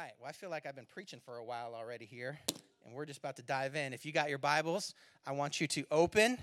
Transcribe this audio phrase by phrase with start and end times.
[0.00, 0.12] right.
[0.18, 2.38] Well, I feel like I've been preaching for a while already here,
[2.86, 3.92] and we're just about to dive in.
[3.92, 4.94] If you got your Bibles,
[5.26, 6.38] I want you to open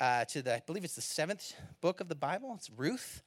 [0.00, 2.54] uh, to the, I believe it's the seventh book of the Bible.
[2.56, 3.22] It's Ruth.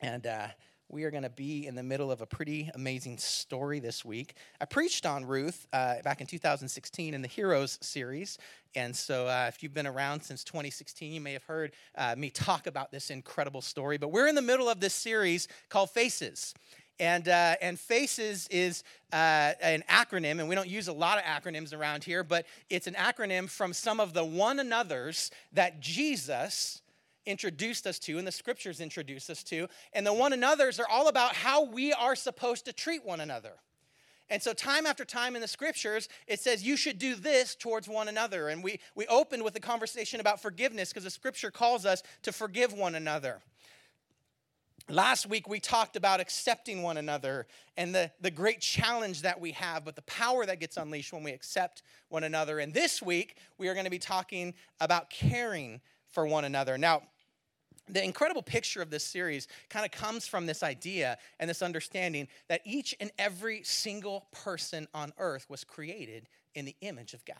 [0.00, 0.46] And uh,
[0.88, 4.34] we are going to be in the middle of a pretty amazing story this week.
[4.62, 8.38] I preached on Ruth uh, back in 2016 in the Heroes series.
[8.74, 12.30] And so, uh, if you've been around since 2016, you may have heard uh, me
[12.30, 13.98] talk about this incredible story.
[13.98, 16.54] But we're in the middle of this series called Faces.
[17.00, 21.24] And, uh, and FACES is uh, an acronym, and we don't use a lot of
[21.24, 26.82] acronyms around here, but it's an acronym from some of the one another's that Jesus
[27.26, 29.66] introduced us to and the scriptures introduced us to.
[29.92, 33.52] And the one another's are all about how we are supposed to treat one another.
[34.30, 37.88] And so, time after time in the scriptures, it says you should do this towards
[37.88, 38.48] one another.
[38.48, 42.32] And we, we opened with a conversation about forgiveness because the scripture calls us to
[42.32, 43.42] forgive one another.
[44.90, 47.46] Last week, we talked about accepting one another
[47.78, 51.22] and the, the great challenge that we have, but the power that gets unleashed when
[51.22, 52.58] we accept one another.
[52.58, 56.76] And this week, we are going to be talking about caring for one another.
[56.76, 57.02] Now,
[57.88, 62.28] the incredible picture of this series kind of comes from this idea and this understanding
[62.48, 67.36] that each and every single person on earth was created in the image of God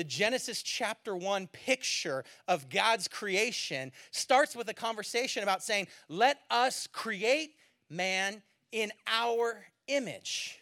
[0.00, 6.38] the Genesis chapter 1 picture of God's creation starts with a conversation about saying, Let
[6.50, 7.50] us create
[7.90, 8.40] man
[8.72, 10.58] in our image.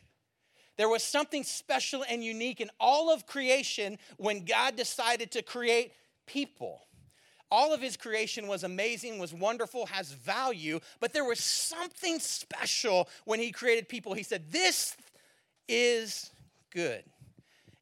[0.77, 5.93] There was something special and unique in all of creation when God decided to create
[6.27, 6.81] people.
[7.49, 13.09] All of his creation was amazing, was wonderful, has value, but there was something special
[13.25, 14.15] when he created people.
[14.15, 14.97] He said, This
[15.69, 16.33] is
[16.73, 17.05] good.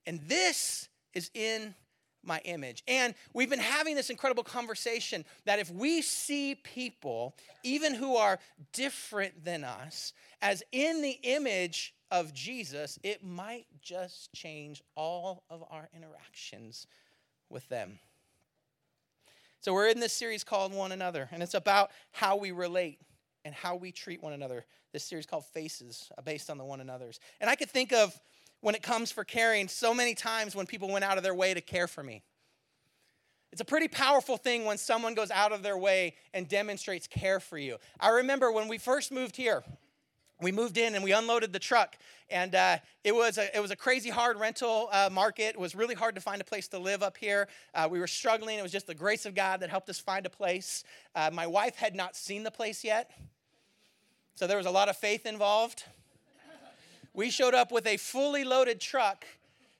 [0.04, 1.74] And this is in
[2.22, 2.82] my image.
[2.86, 8.38] And we've been having this incredible conversation that if we see people, even who are
[8.72, 15.64] different than us, as in the image of Jesus, it might just change all of
[15.70, 16.86] our interactions
[17.48, 17.98] with them.
[19.60, 23.00] So, we're in this series called One Another, and it's about how we relate
[23.44, 24.64] and how we treat one another.
[24.92, 27.18] This series called Faces, uh, based on the one another's.
[27.40, 28.16] And I could think of
[28.66, 31.54] when it comes for caring so many times when people went out of their way
[31.54, 32.20] to care for me.
[33.52, 37.38] It's a pretty powerful thing when someone goes out of their way and demonstrates care
[37.38, 37.76] for you.
[38.00, 39.62] I remember when we first moved here,
[40.42, 41.96] we moved in and we unloaded the truck
[42.28, 45.50] and uh, it, was a, it was a crazy hard rental uh, market.
[45.50, 47.46] It was really hard to find a place to live up here.
[47.72, 48.58] Uh, we were struggling.
[48.58, 50.82] It was just the grace of god that helped us find a place.
[51.14, 53.12] Uh, my wife had not seen the place yet
[54.34, 55.84] so there was a lot of faith involved
[57.16, 59.24] we showed up with a fully loaded truck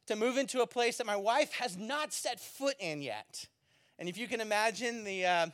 [0.06, 3.46] to move into a place that my wife has not set foot in yet.
[3.98, 5.46] And if you can imagine the, uh,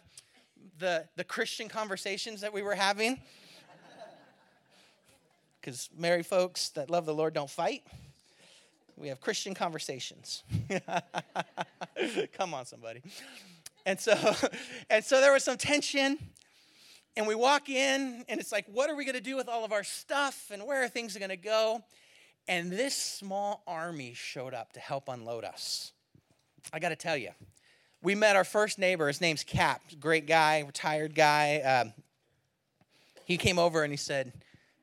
[0.78, 3.20] the, the Christian conversations that we were having,
[5.60, 7.82] because married folks that love the Lord don't fight.
[8.96, 10.44] We have Christian conversations.
[12.34, 13.02] Come on, somebody.
[13.84, 14.14] And so,
[14.90, 16.18] and so there was some tension
[17.16, 19.64] and we walk in, and it's like, what are we going to do with all
[19.64, 21.82] of our stuff, and where are things going to go?
[22.48, 25.92] And this small army showed up to help unload us.
[26.72, 27.30] I got to tell you,
[28.02, 29.06] we met our first neighbor.
[29.06, 31.60] His name's Cap, great guy, retired guy.
[31.60, 31.92] Um,
[33.24, 34.32] he came over and he said,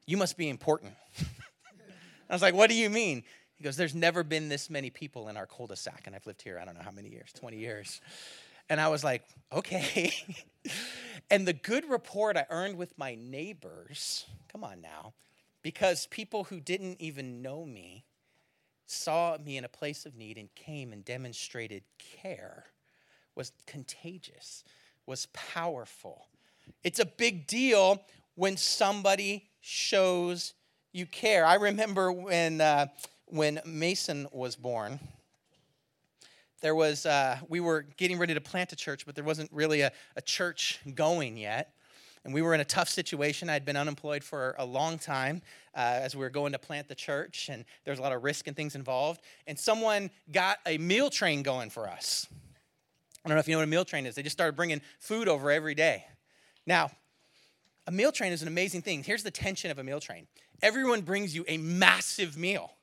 [0.05, 0.93] You must be important.
[2.29, 3.23] I was like, What do you mean?
[3.57, 6.03] He goes, There's never been this many people in our cul de sac.
[6.05, 7.99] And I've lived here, I don't know how many years, 20 years.
[8.69, 10.13] And I was like, Okay.
[11.31, 15.13] And the good report I earned with my neighbors, come on now,
[15.61, 18.05] because people who didn't even know me
[18.87, 22.65] saw me in a place of need and came and demonstrated care
[23.35, 24.63] was contagious,
[25.05, 26.27] was powerful.
[26.83, 28.03] It's a big deal
[28.33, 30.53] when somebody shows
[30.93, 31.45] you care.
[31.45, 32.87] I remember when, uh,
[33.27, 34.99] when Mason was born
[36.61, 39.81] there was uh, we were getting ready to plant a church but there wasn't really
[39.81, 41.73] a, a church going yet.
[42.25, 43.49] And we were in a tough situation.
[43.49, 45.41] I'd been unemployed for a long time
[45.73, 48.47] uh, as we were going to plant the church and there's a lot of risk
[48.47, 49.21] and things involved.
[49.47, 52.27] And someone got a meal train going for us.
[53.23, 54.15] I don't know if you know what a meal train is.
[54.15, 56.05] They just started bringing food over every day.
[56.65, 56.91] Now
[57.87, 59.03] a meal train is an amazing thing.
[59.03, 60.27] Here's the tension of a meal train.
[60.61, 62.73] Everyone brings you a massive meal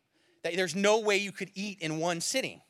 [0.42, 2.60] that there's no way you could eat in one sitting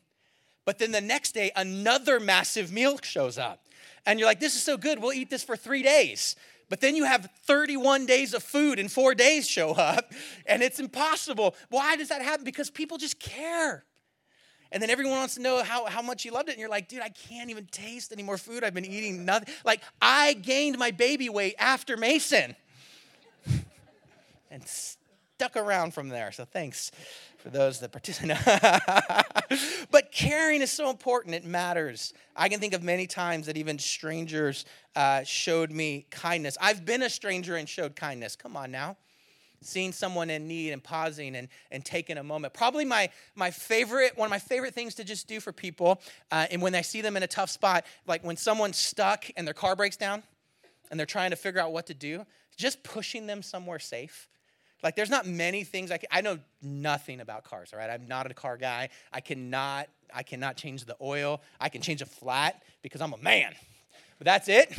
[0.67, 3.63] but then the next day, another massive meal shows up.
[4.05, 6.35] And you're like, this is so good, we'll eat this for three days.
[6.67, 10.11] But then you have 31 days of food and four days show up,
[10.45, 11.55] and it's impossible.
[11.69, 12.43] Why does that happen?
[12.43, 13.85] Because people just care.
[14.69, 16.51] And then everyone wants to know how, how much you loved it.
[16.51, 18.65] And you're like, dude, I can't even taste any more food.
[18.65, 19.47] I've been eating nothing.
[19.63, 22.57] Like, I gained my baby weight after Mason.
[24.51, 24.63] and
[25.37, 26.31] duck around from there.
[26.31, 26.91] So thanks
[27.37, 28.37] for those that participate.
[29.91, 32.13] but caring is so important, it matters.
[32.35, 36.57] I can think of many times that even strangers uh, showed me kindness.
[36.59, 38.35] I've been a stranger and showed kindness.
[38.35, 38.97] Come on now.
[39.61, 42.53] Seeing someone in need and pausing and, and taking a moment.
[42.53, 45.99] Probably my, my favorite, one of my favorite things to just do for people,
[46.31, 49.47] uh, and when I see them in a tough spot, like when someone's stuck and
[49.47, 50.21] their car breaks down
[50.91, 52.23] and they're trying to figure out what to do,
[52.55, 54.29] just pushing them somewhere safe
[54.83, 57.89] like, there's not many things I can, I know nothing about cars, all right?
[57.89, 58.89] I'm not a car guy.
[59.11, 61.41] I cannot, I cannot change the oil.
[61.59, 63.53] I can change a flat because I'm a man.
[64.19, 64.75] But that's it.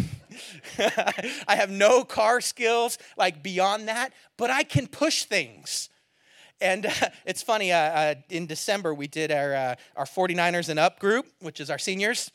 [1.48, 5.88] I have no car skills like beyond that, but I can push things.
[6.60, 6.90] And uh,
[7.26, 11.26] it's funny, uh, uh, in December, we did our, uh, our 49ers and Up group,
[11.40, 12.30] which is our seniors.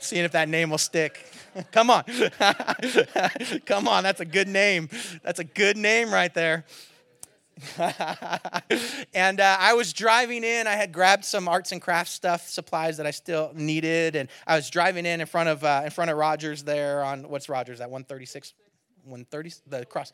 [0.00, 1.24] Seeing if that name will stick.
[1.72, 2.04] Come on.
[3.66, 4.88] Come on, that's a good name.
[5.22, 6.64] That's a good name right there.
[9.14, 10.66] and uh, I was driving in.
[10.66, 14.54] I had grabbed some arts and crafts stuff, supplies that I still needed, and I
[14.54, 17.80] was driving in in front of uh, in front of Rogers there on what's Rogers
[17.80, 18.54] at 136,
[19.04, 20.12] 130 the cross.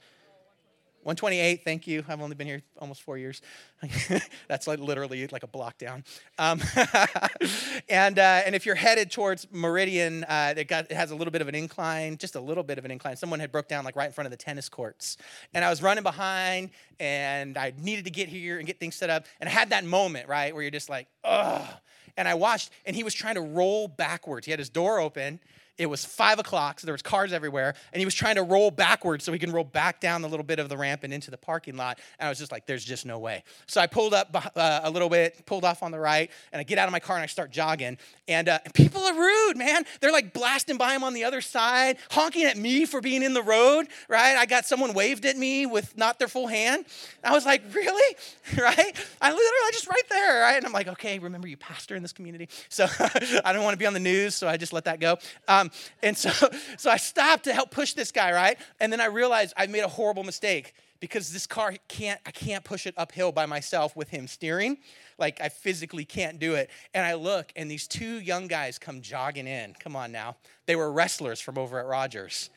[1.05, 2.03] 128, thank you.
[2.09, 3.43] I've only been here almost four years.
[4.49, 6.03] That's like literally like a block down.
[6.39, 6.63] Um,
[7.91, 11.31] and, uh, and if you're headed towards Meridian, uh, it, got, it has a little
[11.31, 13.17] bit of an incline, just a little bit of an incline.
[13.17, 15.19] Someone had broke down like right in front of the tennis courts.
[15.53, 19.11] And I was running behind and I needed to get here and get things set
[19.11, 19.27] up.
[19.41, 21.69] And I had that moment, right, where you're just like, ugh.
[22.17, 24.47] And I watched, and he was trying to roll backwards.
[24.47, 25.39] He had his door open
[25.77, 28.71] it was five o'clock, so there was cars everywhere, and he was trying to roll
[28.71, 31.33] backwards so he can roll back down the little bit of the ramp and into
[31.33, 31.99] the parking lot.
[32.19, 34.91] And I was just like, "There's just no way." So I pulled up uh, a
[34.91, 37.25] little bit, pulled off on the right, and I get out of my car and
[37.25, 37.99] I start jogging.
[38.29, 39.85] And, uh, and people are rude, man.
[40.01, 43.35] They're like blasting by him on the other side, honking at me for being in
[43.35, 43.89] the road.
[44.09, 44.37] Right?
[44.37, 46.87] I got someone waved at me with not their full hand.
[47.25, 48.17] I was like, "Really?"
[48.59, 49.07] right?
[49.21, 50.43] I literally just right there.
[50.43, 50.57] Right?
[50.57, 52.87] And I'm like, "Okay, remember you pastor in this community." So
[53.45, 55.19] I don't want to be on the news, so I just let that go.
[55.49, 55.71] Um, um,
[56.03, 56.31] and so,
[56.77, 58.59] so I stopped to help push this guy, right?
[58.81, 62.65] And then I realized I made a horrible mistake because this car can't, I can't
[62.65, 64.79] push it uphill by myself with him steering.
[65.19, 66.71] Like I physically can't do it.
[66.95, 69.75] And I look, and these two young guys come jogging in.
[69.81, 70.37] Come on now.
[70.67, 72.51] They were wrestlers from over at Rogers.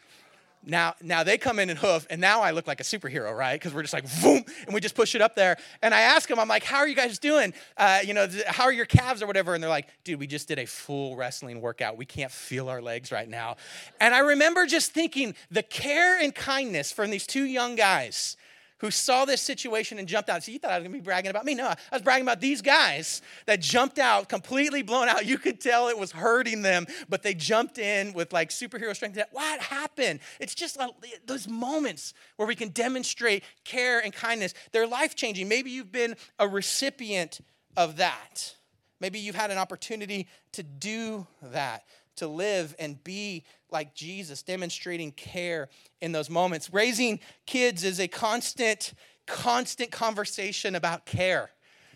[0.67, 3.53] Now, now they come in and hoof, and now I look like a superhero, right?
[3.53, 5.57] Because we're just like boom, and we just push it up there.
[5.81, 7.53] And I ask them, I'm like, "How are you guys doing?
[7.77, 10.47] Uh, you know, how are your calves or whatever?" And they're like, "Dude, we just
[10.49, 11.97] did a full wrestling workout.
[11.97, 13.55] We can't feel our legs right now."
[14.01, 18.35] And I remember just thinking the care and kindness from these two young guys
[18.79, 20.43] who saw this situation and jumped out.
[20.43, 21.55] So you thought I was gonna be bragging about me?
[21.55, 25.25] No, I was bragging about these guys that jumped out, completely blown out.
[25.25, 29.19] You could tell it was hurting them, but they jumped in with like superhero strength.
[29.31, 30.19] What happened?
[30.39, 30.79] It's just
[31.25, 34.53] those moments where we can demonstrate care and kindness.
[34.71, 35.47] They're life changing.
[35.47, 37.39] Maybe you've been a recipient
[37.75, 38.55] of that.
[38.99, 41.83] Maybe you've had an opportunity to do that,
[42.17, 45.69] to live and be like Jesus, demonstrating care
[46.01, 46.73] in those moments.
[46.73, 48.93] Raising kids is a constant,
[49.25, 51.49] constant conversation about care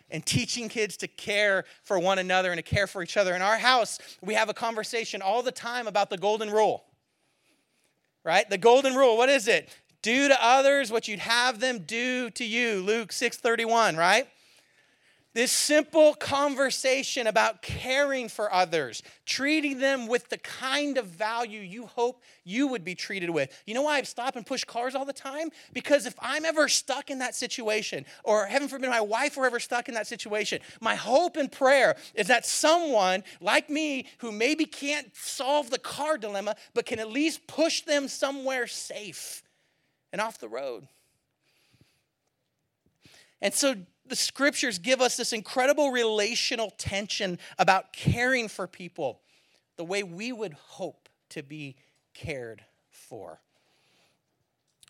[0.09, 3.33] and teaching kids to care for one another and to care for each other.
[3.33, 6.83] In our house, we have a conversation all the time about the golden rule.
[8.23, 8.47] Right?
[8.49, 9.69] The golden rule, what is it?
[10.01, 12.81] Do to others what you'd have them do to you.
[12.81, 14.27] Luke 6:31, right?
[15.33, 21.85] This simple conversation about caring for others, treating them with the kind of value you
[21.85, 23.49] hope you would be treated with.
[23.65, 25.49] You know why I stop and push cars all the time?
[25.71, 29.61] Because if I'm ever stuck in that situation, or heaven forbid my wife were ever
[29.61, 34.65] stuck in that situation, my hope and prayer is that someone like me who maybe
[34.65, 39.43] can't solve the car dilemma, but can at least push them somewhere safe
[40.11, 40.89] and off the road.
[43.41, 43.75] And so
[44.07, 49.21] the scriptures give us this incredible relational tension about caring for people
[49.77, 51.75] the way we would hope to be
[52.13, 53.39] cared for.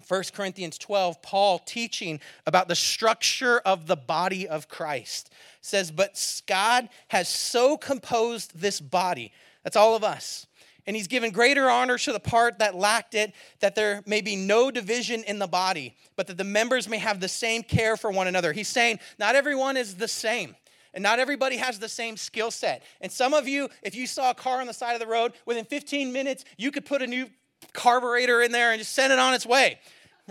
[0.08, 6.42] 1 Corinthians 12, Paul teaching about the structure of the body of Christ says, But
[6.48, 9.32] God has so composed this body,
[9.64, 10.48] that's all of us,
[10.88, 14.36] and he's given greater honor to the part that lacked it, that there may be
[14.36, 18.12] no division in the body, but that the members may have the same care for
[18.12, 18.54] one another.
[18.54, 20.56] He's saying not everyone is the same.
[20.94, 22.84] And not everybody has the same skill set.
[23.00, 25.32] And some of you, if you saw a car on the side of the road,
[25.46, 27.30] within 15 minutes, you could put a new
[27.72, 29.80] carburetor in there and just send it on its way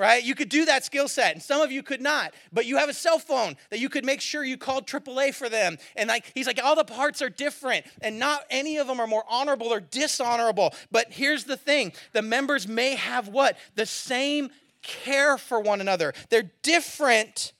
[0.00, 0.24] right?
[0.24, 2.32] You could do that skill set, and some of you could not.
[2.52, 5.48] But you have a cell phone that you could make sure you called AAA for
[5.48, 5.76] them.
[5.94, 9.06] And like he's like, all the parts are different, and not any of them are
[9.06, 10.74] more honorable or dishonorable.
[10.90, 14.50] But here's the thing: the members may have what the same
[14.82, 16.14] care for one another.
[16.30, 17.52] They're different,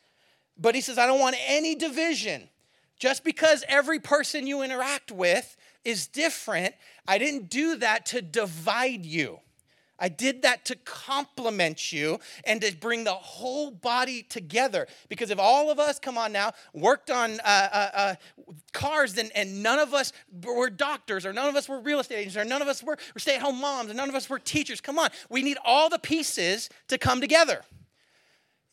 [0.58, 2.48] but he says, I don't want any division.
[2.98, 6.74] Just because every person you interact with is different,
[7.08, 9.40] I didn't do that to divide you.
[10.00, 14.86] I did that to complement you and to bring the whole body together.
[15.08, 18.14] Because if all of us, come on now, worked on uh, uh, uh,
[18.72, 22.16] cars and, and none of us were doctors or none of us were real estate
[22.16, 24.30] agents or none of us were, were stay at home moms and none of us
[24.30, 25.10] were teachers, come on.
[25.28, 27.62] We need all the pieces to come together.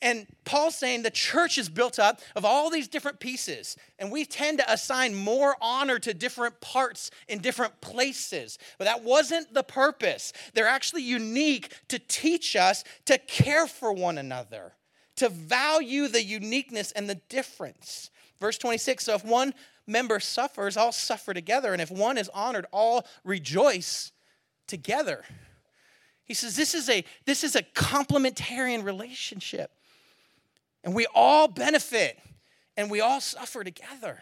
[0.02, 4.26] And Paul's saying the church is built up of all these different pieces, and we
[4.26, 8.60] tend to assign more honor to different parts in different places.
[8.78, 10.34] But that wasn't the purpose.
[10.54, 14.74] They're actually unique to teach us to care for one another,
[15.16, 18.12] to value the uniqueness and the difference.
[18.40, 19.56] Verse 26 So if one
[19.88, 24.12] member suffers, all suffer together, and if one is honored, all rejoice
[24.68, 25.24] together.
[26.24, 29.72] He says this is a this is a complementarian relationship.
[30.84, 32.20] And we all benefit
[32.76, 34.20] and we all suffer together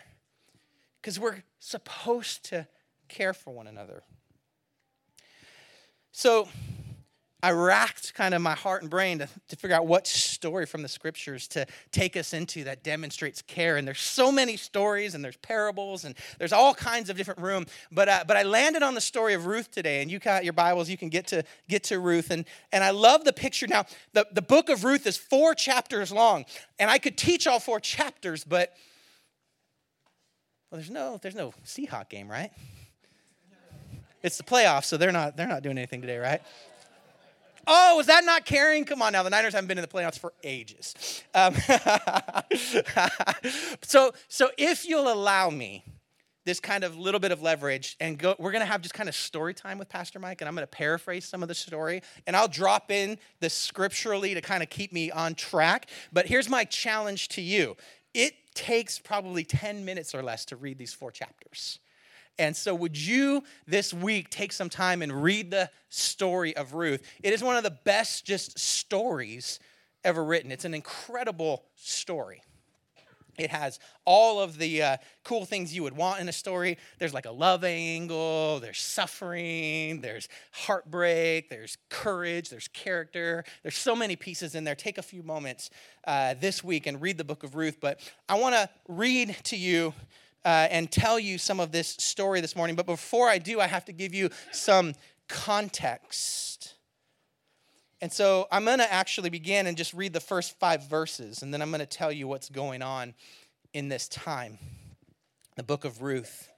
[1.02, 2.68] because we're supposed to
[3.10, 4.04] care for one another.
[6.12, 6.48] So
[7.46, 10.82] I racked kind of my heart and brain to, to figure out what story from
[10.82, 13.78] the scriptures to take us into that demonstrates care.
[13.78, 17.68] And there's so many stories, and there's parables, and there's all kinds of different room.
[17.92, 20.54] But uh, but I landed on the story of Ruth today, and you got your
[20.54, 23.68] Bibles, you can get to get to Ruth, and and I love the picture.
[23.68, 26.46] Now the the book of Ruth is four chapters long,
[26.80, 28.74] and I could teach all four chapters, but
[30.72, 32.50] well, there's no there's no Seahawk game, right?
[34.24, 36.42] It's the playoffs, so they're not they're not doing anything today, right?
[37.68, 38.86] Oh, was that not caring?
[38.86, 41.24] Come on now, the Niners haven't been in the playoffs for ages.
[41.34, 41.56] Um,
[43.82, 45.84] so, so if you'll allow me
[46.46, 49.16] this kind of little bit of leverage and go, we're gonna have just kind of
[49.16, 52.48] story time with Pastor Mike, and I'm gonna paraphrase some of the story, and I'll
[52.48, 55.90] drop in the scripturally to kind of keep me on track.
[56.14, 57.76] But here's my challenge to you
[58.14, 61.80] it takes probably 10 minutes or less to read these four chapters.
[62.38, 67.02] And so, would you this week take some time and read the story of Ruth?
[67.24, 69.60] It is one of the best just stories
[70.04, 70.52] ever written.
[70.52, 72.42] It's an incredible story.
[73.38, 76.78] It has all of the uh, cool things you would want in a story.
[77.00, 83.44] There's like a love angle, there's suffering, there's heartbreak, there's courage, there's character.
[83.62, 84.76] There's so many pieces in there.
[84.76, 85.70] Take a few moments
[86.08, 87.80] uh, this week and read the book of Ruth.
[87.82, 88.00] But
[88.30, 89.94] I want to read to you
[90.46, 92.76] uh, and tell you some of this story this morning.
[92.76, 94.94] But before I do, I have to give you some
[95.28, 96.76] context.
[98.00, 101.52] And so I'm going to actually begin and just read the first five verses, and
[101.52, 103.16] then I'm going to tell you what's going on
[103.74, 104.60] in this time.
[105.56, 106.50] The book of Ruth.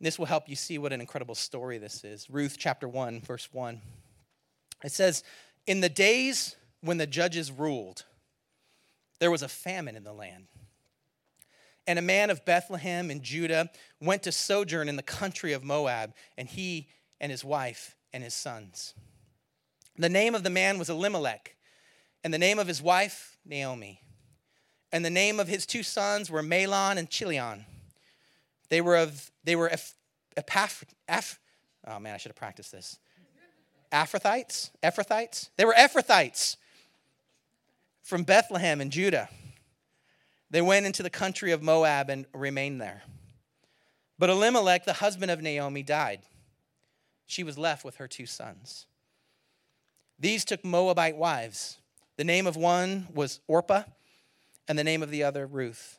[0.00, 2.28] This will help you see what an incredible story this is.
[2.28, 3.80] Ruth chapter 1, verse 1.
[4.84, 5.24] It says,
[5.66, 8.04] In the days when the judges ruled,
[9.20, 10.48] there was a famine in the land.
[11.86, 16.14] And a man of Bethlehem in Judah went to sojourn in the country of Moab,
[16.36, 16.88] and he
[17.20, 18.94] and his wife and his sons.
[19.96, 21.56] The name of the man was Elimelech,
[22.24, 24.00] and the name of his wife, Naomi.
[24.92, 27.64] And the name of his two sons were Mahlon and Chilion.
[28.68, 29.70] They were of they were
[30.36, 31.38] Epaph, Eph,
[31.86, 32.98] oh man, I should have practiced this.
[33.92, 34.70] Ephrathites?
[34.82, 35.50] Ephrathites?
[35.56, 36.56] They were Ephrathites
[38.02, 39.28] from Bethlehem in Judah.
[40.50, 43.02] They went into the country of Moab and remained there.
[44.18, 46.20] But Elimelech, the husband of Naomi, died.
[47.26, 48.86] She was left with her two sons.
[50.18, 51.78] These took Moabite wives.
[52.16, 53.82] The name of one was Orpah,
[54.68, 55.98] and the name of the other Ruth.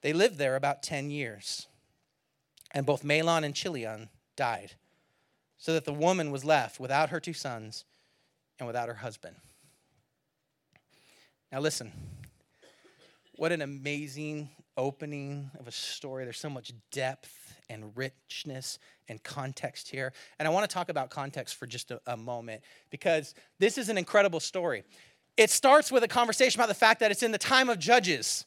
[0.00, 1.66] They lived there about 10 years.
[2.70, 4.72] And both Mahlon and Chilion died,
[5.58, 7.84] so that the woman was left without her two sons
[8.58, 9.36] and without her husband.
[11.50, 11.92] Now, listen.
[13.36, 16.24] What an amazing opening of a story.
[16.24, 20.12] There's so much depth and richness and context here.
[20.38, 23.88] And I want to talk about context for just a, a, moment because this is
[23.88, 24.84] an incredible story.
[25.36, 28.44] It starts with a conversation about the fact that it's in the time of Judges.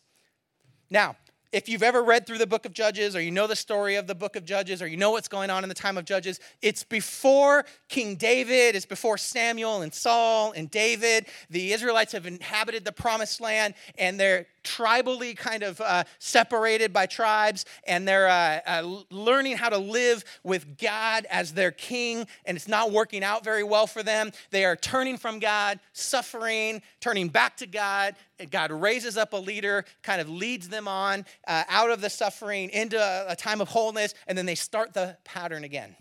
[0.89, 1.15] Now,
[1.51, 4.07] if you've ever read through the book of Judges, or you know the story of
[4.07, 6.39] the book of Judges, or you know what's going on in the time of Judges,
[6.61, 11.27] it's before King David, it's before Samuel and Saul and David.
[11.49, 17.05] The Israelites have inhabited the promised land, and they're tribally kind of uh, separated by
[17.05, 22.57] tribes, and they're uh, uh, learning how to live with God as their king, and
[22.57, 24.31] it's not working out very well for them.
[24.49, 28.15] They are turning from God, suffering, turning back to God.
[28.51, 32.69] God raises up a leader, kind of leads them on uh, out of the suffering
[32.69, 35.95] into a, a time of wholeness, and then they start the pattern again.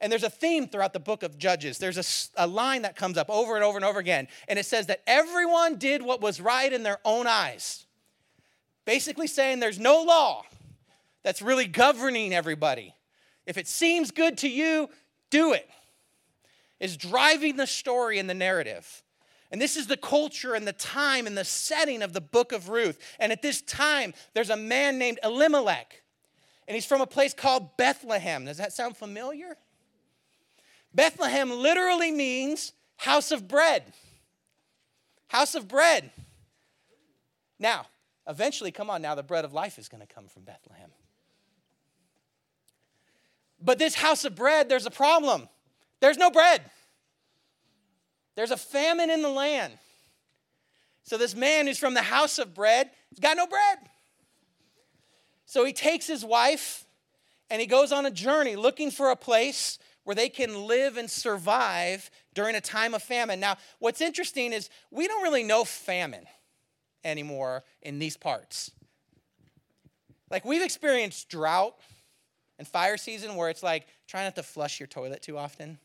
[0.00, 1.78] And there's a theme throughout the book of Judges.
[1.78, 4.28] There's a, a, line that comes up over and over and over again.
[4.46, 7.86] And it says that everyone did what was right in their own eyes.
[8.84, 10.42] Basically, saying there's no law
[11.22, 12.94] that's really governing everybody.
[13.46, 14.90] If it seems good to you,
[15.30, 15.68] do it.
[16.78, 19.02] Is driving the story and the narrative.
[19.50, 22.68] And this is the culture and the time and the setting of the book of
[22.68, 22.98] Ruth.
[23.20, 26.02] And at this time, there's a man named Elimelech,
[26.66, 28.44] and he's from a place called Bethlehem.
[28.44, 29.56] Does that sound familiar?
[30.94, 33.84] Bethlehem literally means house of bread.
[35.28, 36.10] House of bread.
[37.58, 37.86] Now,
[38.28, 40.90] eventually, come on now, the bread of life is going to come from Bethlehem.
[43.60, 45.48] But this house of bread, there's a problem.
[46.00, 46.62] There's no bread.
[48.36, 49.72] There's a famine in the land.
[51.02, 53.78] So this man who's from the house of bread has got no bread.
[55.46, 56.84] So he takes his wife
[57.50, 61.10] and he goes on a journey looking for a place where they can live and
[61.10, 63.40] survive during a time of famine.
[63.40, 66.26] Now, what's interesting is we don't really know famine
[67.04, 68.70] anymore in these parts.
[70.30, 71.76] Like we've experienced drought
[72.58, 75.78] and fire season where it's like try not to flush your toilet too often.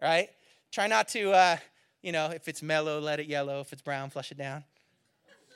[0.00, 0.30] Right?
[0.76, 1.56] Try not to, uh,
[2.02, 3.60] you know, if it's mellow, let it yellow.
[3.60, 4.62] If it's brown, flush it down.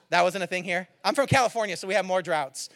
[0.08, 0.88] That wasn't a thing here.
[1.04, 2.70] I'm from California, so we have more droughts.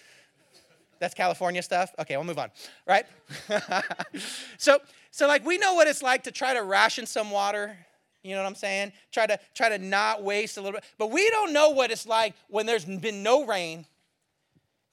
[0.98, 1.94] That's California stuff.
[1.98, 2.50] Okay, we'll move on.
[2.86, 3.06] Right?
[4.58, 4.78] so,
[5.10, 7.78] so like we know what it's like to try to ration some water.
[8.22, 8.92] You know what I'm saying?
[9.10, 10.84] Try to try to not waste a little bit.
[10.98, 13.86] But we don't know what it's like when there's been no rain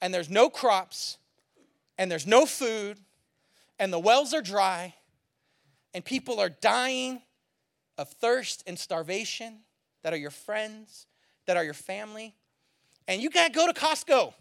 [0.00, 1.18] and there's no crops
[1.98, 2.96] and there's no food
[3.78, 4.94] and the wells are dry
[5.92, 7.20] and people are dying
[7.98, 9.60] of thirst and starvation
[10.02, 11.06] that are your friends,
[11.46, 12.34] that are your family.
[13.08, 14.32] And you can't go to Costco.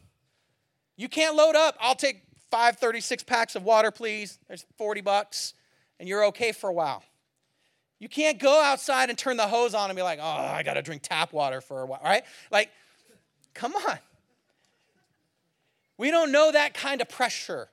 [0.97, 1.75] You can't load up.
[1.79, 4.37] I'll take five 36 packs of water, please.
[4.47, 5.53] There's 40 bucks,
[5.99, 7.03] and you're okay for a while.
[7.99, 10.73] You can't go outside and turn the hose on and be like, oh, I got
[10.73, 12.23] to drink tap water for a while, right?
[12.51, 12.71] Like,
[13.53, 13.99] come on.
[15.97, 17.69] We don't know that kind of pressure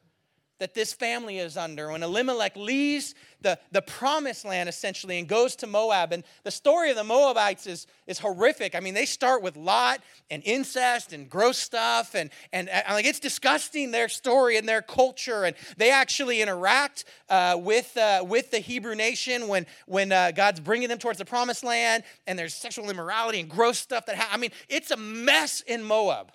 [0.58, 5.54] that this family is under when Elimelech leaves the, the promised land essentially and goes
[5.56, 6.12] to Moab.
[6.12, 8.74] And the story of the Moabites is, is horrific.
[8.74, 13.06] I mean, they start with Lot and incest and gross stuff, and, and, and like
[13.06, 15.44] it's disgusting their story and their culture.
[15.44, 20.60] And they actually interact uh, with, uh, with the Hebrew nation when, when uh, God's
[20.60, 24.30] bringing them towards the promised land, and there's sexual immorality and gross stuff that ha-
[24.32, 26.32] I mean, it's a mess in Moab.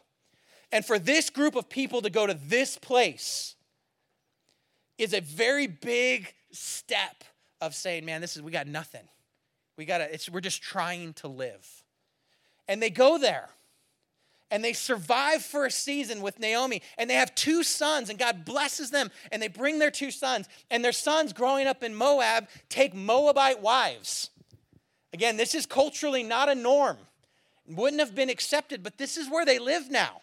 [0.72, 3.56] And for this group of people to go to this place
[4.98, 7.24] is a very big step
[7.62, 9.08] of saying, man, this is, we got nothing.
[9.78, 11.84] We got to, we're just trying to live.
[12.68, 13.50] And they go there
[14.52, 16.82] and they survive for a season with Naomi.
[16.98, 19.10] And they have two sons, and God blesses them.
[19.32, 20.48] And they bring their two sons.
[20.70, 24.30] And their sons, growing up in Moab, take Moabite wives.
[25.12, 26.98] Again, this is culturally not a norm,
[27.68, 30.22] wouldn't have been accepted, but this is where they live now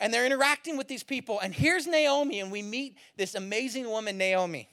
[0.00, 1.38] and they're interacting with these people.
[1.40, 4.68] And here's Naomi, and we meet this amazing woman, Naomi.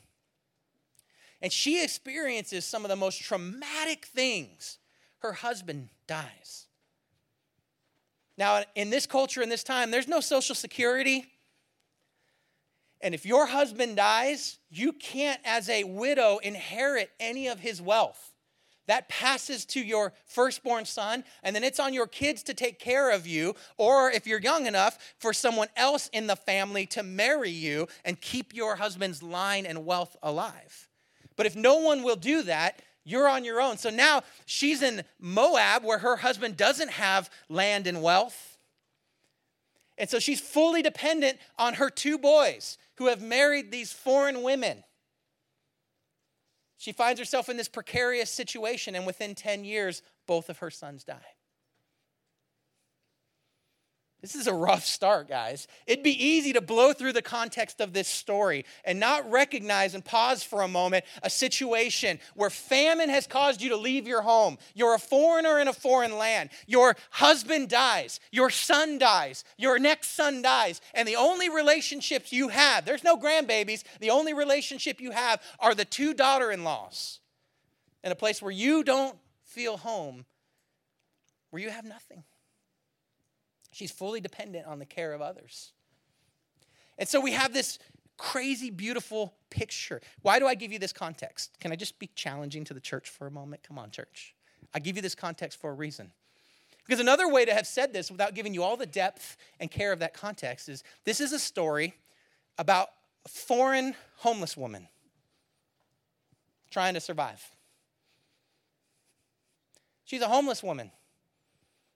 [1.41, 4.79] And she experiences some of the most traumatic things.
[5.19, 6.67] Her husband dies.
[8.37, 11.25] Now, in this culture, in this time, there's no social security.
[13.01, 18.33] And if your husband dies, you can't, as a widow, inherit any of his wealth
[18.87, 23.11] that passes to your firstborn son, and then it's on your kids to take care
[23.11, 27.51] of you, or if you're young enough, for someone else in the family to marry
[27.51, 30.87] you and keep your husband's line and wealth alive.
[31.35, 33.77] But if no one will do that, you're on your own.
[33.77, 38.57] So now she's in Moab where her husband doesn't have land and wealth.
[39.97, 44.83] And so she's fully dependent on her two boys who have married these foreign women.
[46.77, 51.03] She finds herself in this precarious situation, and within 10 years, both of her sons
[51.03, 51.36] die.
[54.27, 55.69] This is a rough start, guys.
[55.85, 60.03] It'd be easy to blow through the context of this story and not recognize and
[60.03, 64.57] pause for a moment a situation where famine has caused you to leave your home.
[64.75, 66.49] You're a foreigner in a foreign land.
[66.65, 68.19] Your husband dies.
[68.29, 69.45] Your son dies.
[69.57, 70.81] Your next son dies.
[70.93, 75.73] And the only relationships you have, there's no grandbabies, the only relationship you have are
[75.73, 77.21] the two daughter in laws
[78.03, 80.25] in a place where you don't feel home,
[81.49, 82.25] where you have nothing.
[83.77, 85.71] She's fully dependent on the care of others.
[86.97, 87.77] And so we have this
[88.17, 90.01] crazy, beautiful picture.
[90.23, 91.59] Why do I give you this context?
[91.59, 93.61] Can I just be challenging to the church for a moment?
[93.61, 94.33] Come on, church.
[94.73, 96.11] I give you this context for a reason.
[96.87, 99.91] Because another way to have said this without giving you all the depth and care
[99.91, 101.93] of that context is this is a story
[102.57, 102.87] about
[103.27, 104.87] a foreign homeless woman
[106.71, 107.47] trying to survive.
[110.03, 110.89] She's a homeless woman.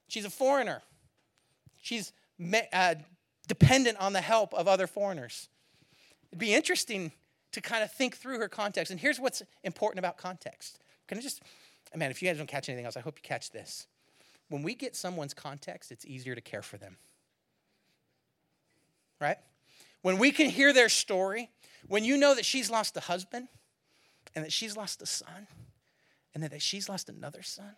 [0.09, 0.83] She's a foreigner.
[1.81, 2.13] She's
[2.71, 2.95] uh,
[3.47, 5.49] dependent on the help of other foreigners.
[6.29, 7.11] It'd be interesting
[7.51, 8.91] to kind of think through her context.
[8.91, 10.79] And here's what's important about context.
[11.07, 11.41] Can I just,
[11.95, 13.87] man, if you guys don't catch anything else, I hope you catch this.
[14.47, 16.97] When we get someone's context, it's easier to care for them.
[19.19, 19.37] Right?
[20.01, 21.49] When we can hear their story,
[21.87, 23.47] when you know that she's lost a husband
[24.35, 25.47] and that she's lost a son
[26.33, 27.75] and that she's lost another son,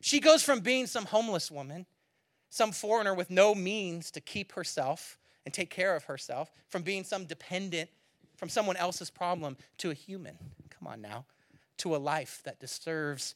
[0.00, 1.86] she goes from being some homeless woman,
[2.52, 7.02] some foreigner with no means to keep herself and take care of herself, from being
[7.02, 7.88] some dependent
[8.36, 10.36] from someone else's problem to a human.
[10.68, 11.24] Come on now.
[11.78, 13.34] To a life that deserves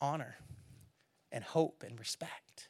[0.00, 0.36] honor
[1.32, 2.68] and hope and respect.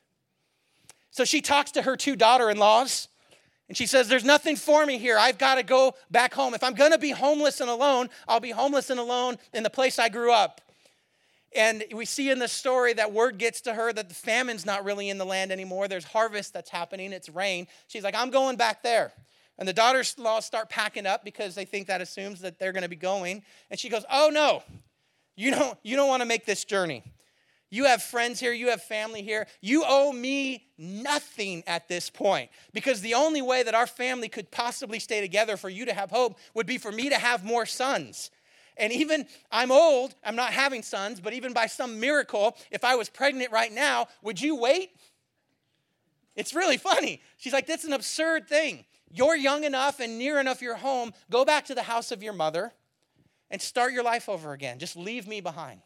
[1.11, 3.09] So she talks to her two daughter in laws
[3.69, 5.19] and she says, There's nothing for me here.
[5.19, 6.55] I've got to go back home.
[6.55, 9.71] If I'm going to be homeless and alone, I'll be homeless and alone in the
[9.71, 10.63] place I grew up.
[11.55, 14.85] And we see in the story that word gets to her that the famine's not
[14.85, 15.89] really in the land anymore.
[15.89, 17.67] There's harvest that's happening, it's rain.
[17.87, 19.13] She's like, I'm going back there.
[19.59, 22.73] And the daughters in law start packing up because they think that assumes that they're
[22.73, 23.43] going to be going.
[23.71, 24.63] And she goes, Oh, no,
[25.37, 27.03] you don't, you don't want to make this journey.
[27.69, 29.47] You have friends here, you have family here.
[29.61, 34.51] You owe me nothing at this point because the only way that our family could
[34.51, 37.67] possibly stay together for you to have hope would be for me to have more
[37.67, 38.31] sons.
[38.77, 42.95] And even I'm old, I'm not having sons, but even by some miracle, if I
[42.95, 44.91] was pregnant right now, would you wait?
[46.35, 47.23] It's really funny.
[47.39, 48.85] She's like, that's an absurd thing.
[49.11, 51.13] You're young enough and near enough your home.
[51.31, 52.73] Go back to the house of your mother
[53.51, 54.79] and start your life over again.
[54.79, 55.81] Just leave me behind.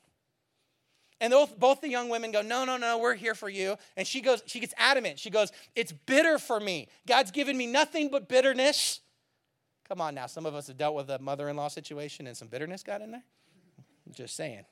[1.20, 3.76] And both, the young women go, No, no, no, we're here for you.
[3.96, 5.18] And she goes, she gets adamant.
[5.18, 6.88] She goes, It's bitter for me.
[7.06, 9.00] God's given me nothing but bitterness.
[9.90, 12.36] Come on now, some of us have dealt with a mother in law situation and
[12.36, 13.24] some bitterness got in there.
[14.06, 14.64] I'm just saying,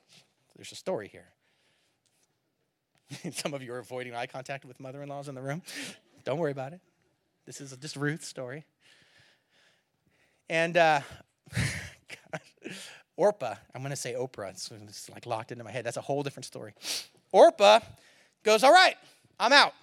[0.55, 1.27] there's a story here.
[3.33, 5.61] some of you are avoiding eye contact with mother in laws in the room.
[6.23, 6.79] Don't worry about it.
[7.45, 8.63] This is just Ruth's story.
[10.49, 11.01] And uh,
[13.17, 14.51] Orpah, I'm going to say Oprah.
[14.51, 15.85] It's, it's like locked into my head.
[15.85, 16.73] That's a whole different story.
[17.33, 17.81] Orpah
[18.43, 18.95] goes, All right,
[19.37, 19.73] I'm out.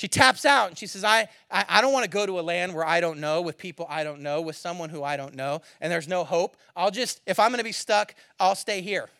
[0.00, 2.40] She taps out and she says, I, I, I don't want to go to a
[2.40, 5.34] land where I don't know, with people I don't know, with someone who I don't
[5.34, 6.56] know, and there's no hope.
[6.74, 9.10] I'll just, if I'm going to be stuck, I'll stay here.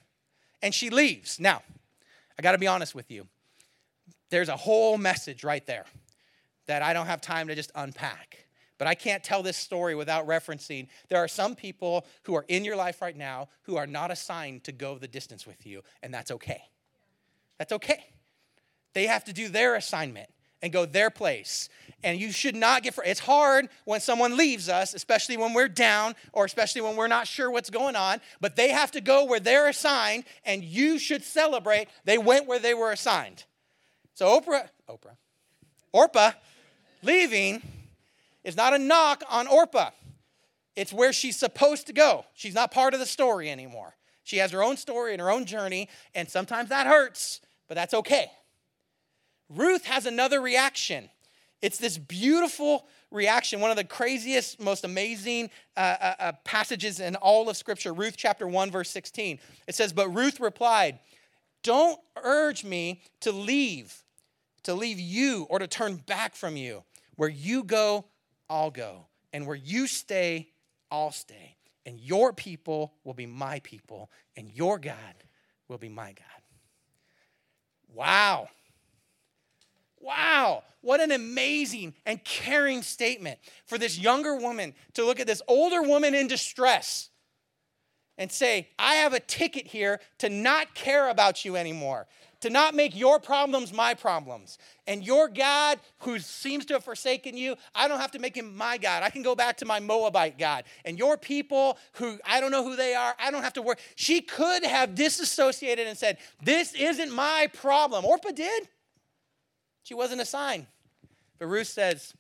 [0.62, 1.38] And she leaves.
[1.38, 1.60] Now,
[2.38, 3.26] I got to be honest with you.
[4.30, 5.84] There's a whole message right there
[6.64, 8.46] that I don't have time to just unpack.
[8.78, 12.64] But I can't tell this story without referencing there are some people who are in
[12.64, 16.14] your life right now who are not assigned to go the distance with you, and
[16.14, 16.62] that's okay.
[17.58, 18.02] That's okay.
[18.94, 20.30] They have to do their assignment
[20.62, 21.68] and go their place.
[22.02, 26.14] And you should not get, it's hard when someone leaves us, especially when we're down
[26.32, 29.40] or especially when we're not sure what's going on, but they have to go where
[29.40, 33.44] they're assigned, and you should celebrate they went where they were assigned.
[34.14, 35.16] So Oprah, Oprah,
[35.92, 36.32] Orpah
[37.02, 37.62] leaving
[38.44, 39.90] is not a knock on Orpah.
[40.76, 42.24] It's where she's supposed to go.
[42.32, 43.96] She's not part of the story anymore.
[44.22, 47.92] She has her own story and her own journey, and sometimes that hurts, but that's
[47.92, 48.30] okay.
[49.50, 51.10] Ruth has another reaction.
[51.60, 57.16] It's this beautiful reaction, one of the craziest, most amazing uh, uh, uh passages in
[57.16, 57.92] all of Scripture.
[57.92, 59.38] Ruth chapter 1, verse 16.
[59.66, 61.00] It says, But Ruth replied,
[61.62, 64.04] Don't urge me to leave,
[64.62, 66.84] to leave you, or to turn back from you.
[67.16, 68.06] Where you go,
[68.48, 69.06] I'll go.
[69.32, 70.48] And where you stay,
[70.90, 71.56] I'll stay.
[71.84, 74.96] And your people will be my people, and your God
[75.68, 76.42] will be my God.
[77.92, 78.48] Wow.
[80.00, 85.42] Wow, what an amazing and caring statement for this younger woman to look at this
[85.46, 87.10] older woman in distress
[88.16, 92.06] and say, I have a ticket here to not care about you anymore,
[92.40, 94.58] to not make your problems my problems.
[94.86, 98.56] And your God, who seems to have forsaken you, I don't have to make him
[98.56, 99.02] my God.
[99.02, 100.64] I can go back to my Moabite God.
[100.86, 103.76] And your people, who I don't know who they are, I don't have to worry.
[103.96, 108.04] She could have disassociated and said, This isn't my problem.
[108.06, 108.68] Orpah did.
[109.90, 110.68] She wasn't a sign.
[111.40, 112.14] But Ruth says,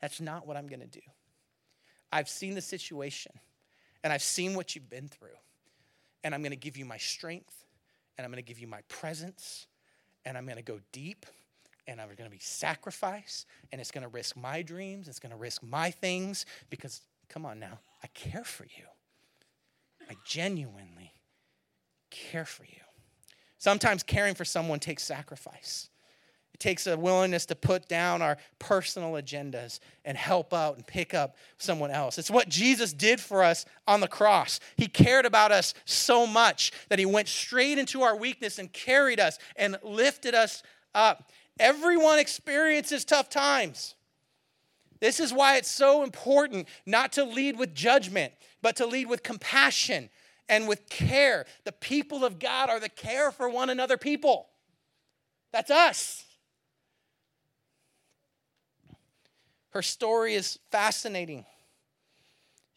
[0.00, 1.00] That's not what I'm going to do.
[2.12, 3.32] I've seen the situation,
[4.04, 5.36] and I've seen what you've been through.
[6.22, 7.64] And I'm going to give you my strength
[8.16, 9.66] and I'm going to give you my presence,
[10.24, 11.26] and I'm going to go deep,
[11.88, 15.30] and I'm going to be sacrifice, and it's going to risk my dreams, it's going
[15.30, 18.84] to risk my things, because, come on now, I care for you.
[20.08, 21.14] I genuinely
[22.10, 22.82] care for you.
[23.58, 25.88] Sometimes caring for someone takes sacrifice.
[26.60, 31.34] Takes a willingness to put down our personal agendas and help out and pick up
[31.56, 32.18] someone else.
[32.18, 34.60] It's what Jesus did for us on the cross.
[34.76, 39.18] He cared about us so much that he went straight into our weakness and carried
[39.18, 40.62] us and lifted us
[40.94, 41.30] up.
[41.58, 43.94] Everyone experiences tough times.
[45.00, 49.22] This is why it's so important not to lead with judgment, but to lead with
[49.22, 50.10] compassion
[50.46, 51.46] and with care.
[51.64, 54.50] The people of God are the care for one another people.
[55.52, 56.26] That's us.
[59.70, 61.44] Her story is fascinating.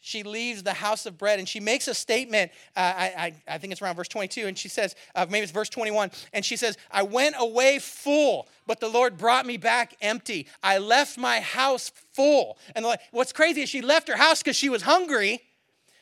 [0.06, 2.51] She leaves the house of bread and she makes a statement.
[2.75, 5.51] Uh, I, I, I, think it's around verse 22, and she says, uh, maybe it's
[5.53, 9.95] verse 21, and she says, I went away full, but the Lord brought me back
[10.01, 10.47] empty.
[10.62, 12.58] I left my house full.
[12.75, 15.39] And what's crazy is she left her house because she was hungry,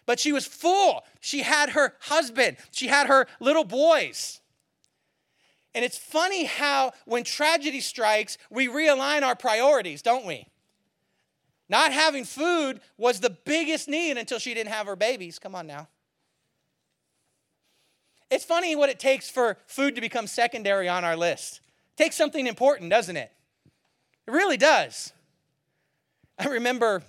[0.08, 1.04] but she was full.
[1.19, 4.41] She had her husband, she had her little boys.
[5.75, 10.47] And it's funny how when tragedy strikes, we realign our priorities, don't we?
[11.71, 15.39] Not having food was the biggest need until she didn't have her babies.
[15.39, 15.88] Come on now.
[18.29, 21.62] It's funny what it takes for food to become secondary on our list.
[21.97, 23.31] It takes something important, doesn't it?
[24.27, 25.13] It really does.
[26.38, 27.03] I remember,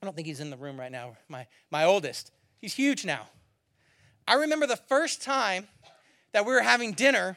[0.00, 2.30] I don't think he's in the room right now, my, my oldest.
[2.60, 3.28] He's huge now.
[4.28, 5.66] I remember the first time
[6.30, 7.36] that we were having dinner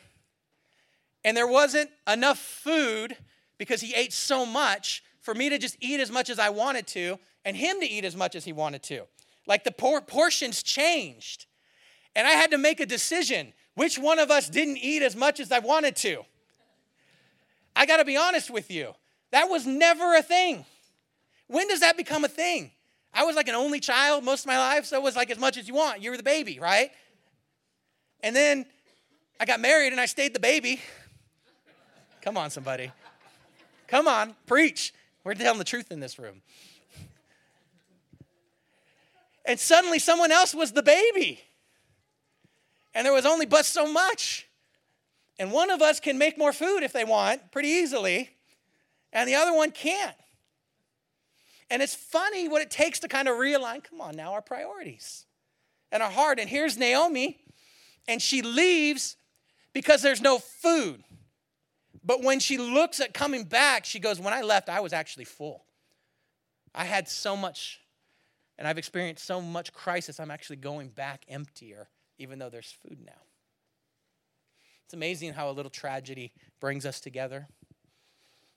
[1.26, 3.18] and there wasn't enough food
[3.58, 6.86] because he ate so much for me to just eat as much as I wanted
[6.88, 9.06] to and him to eat as much as he wanted to.
[9.48, 11.48] Like the por- portions changed.
[12.16, 15.40] And I had to make a decision which one of us didn't eat as much
[15.40, 16.24] as I wanted to.
[17.76, 18.94] I got to be honest with you.
[19.32, 20.66] That was never a thing.
[21.48, 22.72] When does that become a thing?
[23.14, 25.40] I was like an only child most of my life, so it was like as
[25.40, 26.02] much as you want.
[26.02, 26.92] You were the baby, right?
[28.22, 28.66] And then
[29.40, 30.82] I got married and I stayed the baby.
[32.22, 32.92] Come on, somebody.
[33.88, 34.94] Come on, preach.
[35.24, 36.42] We're telling the truth in this room.
[39.46, 41.42] And suddenly someone else was the baby.
[42.94, 44.48] And there was only but so much.
[45.40, 48.30] And one of us can make more food if they want pretty easily,
[49.12, 50.16] and the other one can't.
[51.70, 55.26] And it's funny what it takes to kind of realign, come on now, our priorities
[55.92, 56.40] and our heart.
[56.40, 57.40] And here's Naomi,
[58.08, 59.16] and she leaves
[59.74, 61.04] because there's no food.
[62.04, 65.26] But when she looks at coming back, she goes, When I left, I was actually
[65.26, 65.64] full.
[66.76, 67.80] I had so much,
[68.58, 71.88] and I've experienced so much crisis, I'm actually going back emptier,
[72.18, 73.22] even though there's food now.
[74.86, 77.48] It's amazing how a little tragedy brings us together.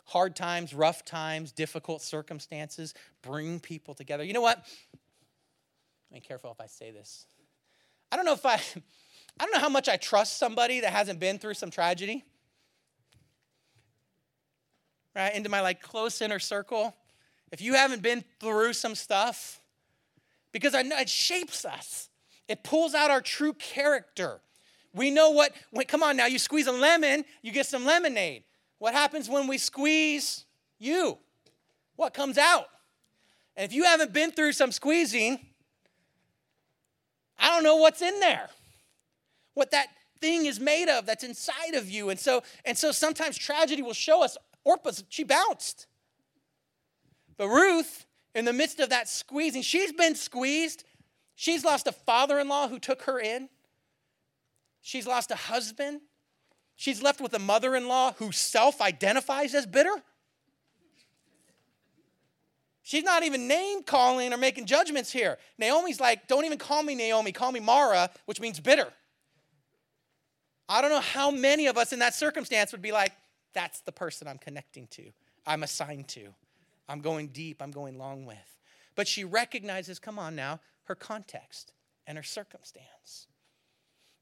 [0.07, 4.25] Hard times, rough times, difficult circumstances bring people together.
[4.25, 4.65] You know what?
[6.13, 7.27] Be careful if I say this.
[8.11, 8.55] I don't know if I,
[9.41, 12.25] I don't know how much I trust somebody that hasn't been through some tragedy
[15.17, 16.95] right, into my like close inner circle,
[17.53, 19.61] if you haven't been through some stuff,
[20.53, 22.09] because I know it shapes us.
[22.49, 24.41] It pulls out our true character.
[24.95, 28.45] We know what, when, come on now, you squeeze a lemon, you get some lemonade.
[28.79, 30.45] What happens when we squeeze
[30.79, 31.19] you?
[31.97, 32.67] What comes out?
[33.57, 35.39] And if you haven't been through some squeezing,
[37.39, 38.49] I don't know what's in there.
[39.55, 39.89] What that
[40.21, 42.11] thing is made of that's inside of you.
[42.11, 45.87] And so, and so sometimes tragedy will show us Orpah, she bounced.
[47.37, 50.83] But Ruth, in the midst of that squeezing, she's been squeezed.
[51.37, 53.49] She's lost a father in law who took her in.
[54.83, 56.01] She's lost a husband.
[56.75, 60.03] She's left with a mother in law who self identifies as bitter.
[62.83, 65.39] She's not even name calling or making judgments here.
[65.59, 68.89] Naomi's like, don't even call me Naomi, call me Mara, which means bitter.
[70.69, 73.13] I don't know how many of us in that circumstance would be like,
[73.53, 75.05] that's the person I'm connecting to,
[75.47, 76.35] I'm assigned to.
[76.89, 78.37] I'm going deep, I'm going long with.
[78.95, 81.73] But she recognizes, come on now, her context
[82.07, 83.27] and her circumstance.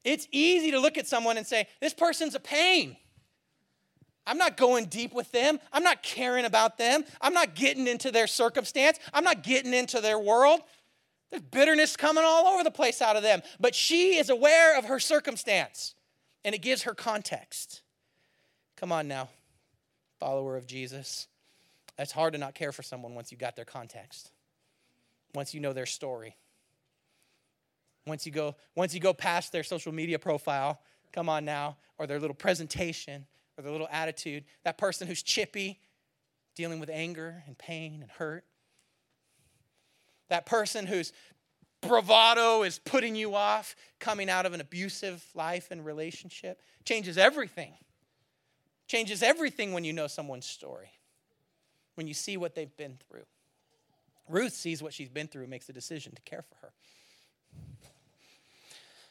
[0.03, 2.97] It's easy to look at someone and say, this person's a pain.
[4.27, 5.59] I'm not going deep with them.
[5.71, 7.03] I'm not caring about them.
[7.21, 8.99] I'm not getting into their circumstance.
[9.13, 10.61] I'm not getting into their world.
[11.29, 13.41] There's bitterness coming all over the place out of them.
[13.59, 15.95] But she is aware of her circumstance
[16.43, 17.81] and it gives her context.
[18.75, 19.29] Come on now,
[20.19, 21.27] follower of Jesus.
[21.97, 24.31] It's hard to not care for someone once you got their context,
[25.33, 26.35] once you know their story.
[28.05, 30.79] Once you go, once you go past their social media profile,
[31.11, 33.25] come on now, or their little presentation,
[33.57, 35.79] or their little attitude, that person who's chippy,
[36.55, 38.43] dealing with anger and pain and hurt.
[40.29, 41.13] That person whose
[41.81, 47.73] bravado is putting you off, coming out of an abusive life and relationship, changes everything
[48.87, 50.91] Changes everything when you know someone's story,
[51.95, 53.25] when you see what they've been through.
[54.27, 56.73] Ruth sees what she's been through and makes a decision to care for her.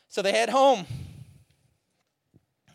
[0.08, 0.86] So they head home.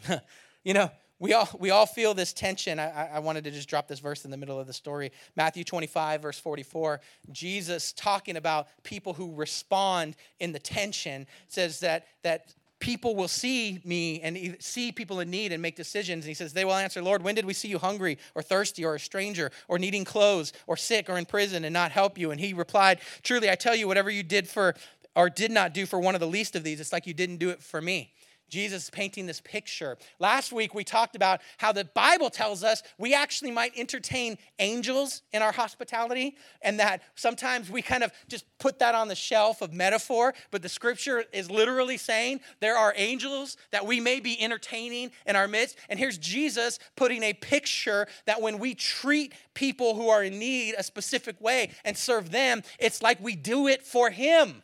[0.63, 2.79] you know, we all, we all feel this tension.
[2.79, 5.11] I, I wanted to just drop this verse in the middle of the story.
[5.35, 7.01] Matthew 25, verse 44.
[7.31, 12.53] Jesus talking about people who respond in the tension says that, that
[12.89, 16.25] people will see me and see people in need and make decisions.
[16.25, 18.83] And he says, They will answer, Lord, when did we see you hungry or thirsty
[18.83, 22.31] or a stranger or needing clothes or sick or in prison and not help you?
[22.31, 24.73] And he replied, Truly, I tell you, whatever you did for
[25.15, 27.37] or did not do for one of the least of these, it's like you didn't
[27.37, 28.11] do it for me.
[28.49, 29.97] Jesus painting this picture.
[30.19, 35.21] Last week, we talked about how the Bible tells us we actually might entertain angels
[35.31, 39.61] in our hospitality, and that sometimes we kind of just put that on the shelf
[39.61, 44.41] of metaphor, but the scripture is literally saying there are angels that we may be
[44.41, 45.77] entertaining in our midst.
[45.89, 50.75] And here's Jesus putting a picture that when we treat people who are in need
[50.77, 54.63] a specific way and serve them, it's like we do it for Him.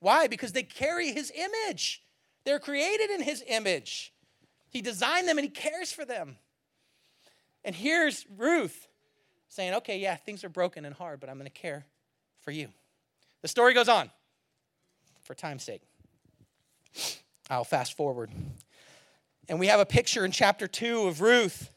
[0.00, 0.26] Why?
[0.26, 2.02] Because they carry His image.
[2.46, 4.14] They're created in his image.
[4.70, 6.36] He designed them and he cares for them.
[7.64, 8.86] And here's Ruth
[9.48, 11.86] saying, okay, yeah, things are broken and hard, but I'm going to care
[12.40, 12.68] for you.
[13.42, 14.10] The story goes on
[15.24, 15.82] for time's sake.
[17.50, 18.30] I'll fast forward.
[19.48, 21.70] And we have a picture in chapter 2 of Ruth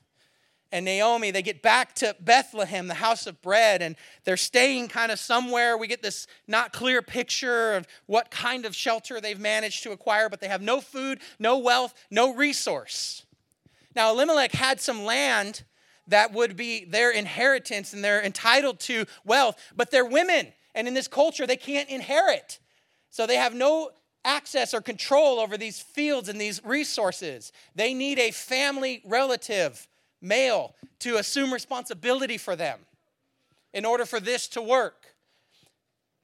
[0.72, 5.12] and Naomi, they get back to Bethlehem, the house of bread, and they're staying kind
[5.12, 5.78] of somewhere.
[5.78, 10.30] We get this not clear picture of what kind of shelter they've managed to acquire,
[10.30, 13.26] but they have no food, no wealth, no resource.
[13.96, 15.64] Now, Elimelech had some land
[16.08, 20.94] that would be their inheritance and they're entitled to wealth, but they're women, and in
[20.94, 22.60] this culture, they can't inherit.
[23.10, 23.90] So they have no
[24.24, 27.52] access or control over these fields and these resources.
[27.74, 29.88] They need a family relative
[30.22, 32.80] male to assume responsibility for them
[33.74, 35.16] in order for this to work.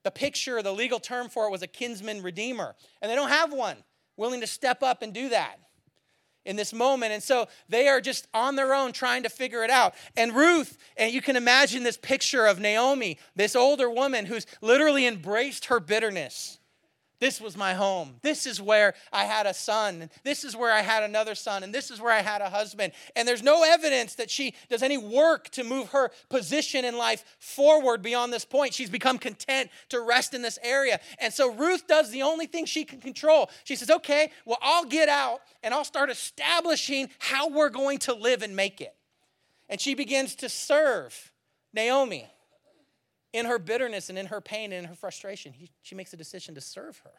[0.04, 2.76] The picture, the legal term for it was a kinsman redeemer.
[3.02, 3.78] And they don't have one
[4.18, 5.58] willing to step up and do that
[6.46, 7.12] in this moment.
[7.12, 9.96] And so they are just on their own trying to figure it out.
[10.16, 15.08] And Ruth, and you can imagine this picture of Naomi, this older woman who's literally
[15.08, 16.60] embraced her bitterness
[17.20, 18.16] this was my home.
[18.22, 20.10] This is where I had a son.
[20.24, 21.64] This is where I had another son.
[21.64, 22.92] And this is where I had a husband.
[23.16, 27.24] And there's no evidence that she does any work to move her position in life
[27.40, 28.74] forward beyond this point.
[28.74, 31.00] She's become content to rest in this area.
[31.20, 33.50] And so Ruth does the only thing she can control.
[33.64, 38.14] She says, okay, well, I'll get out and I'll start establishing how we're going to
[38.14, 38.94] live and make it.
[39.70, 41.32] And she begins to serve
[41.74, 42.28] Naomi
[43.36, 46.18] in her bitterness and in her pain and in her frustration, he, she makes a
[46.18, 47.12] decision to serve her.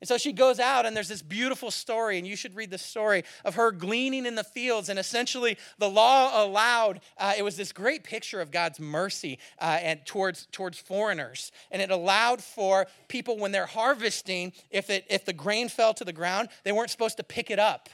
[0.00, 2.78] And so she goes out, and there's this beautiful story, and you should read the
[2.78, 4.88] story of her gleaning in the fields.
[4.88, 9.78] And essentially, the law allowed uh, it was this great picture of God's mercy uh,
[9.82, 15.26] and towards towards foreigners, and it allowed for people when they're harvesting, if it if
[15.26, 17.90] the grain fell to the ground, they weren't supposed to pick it up.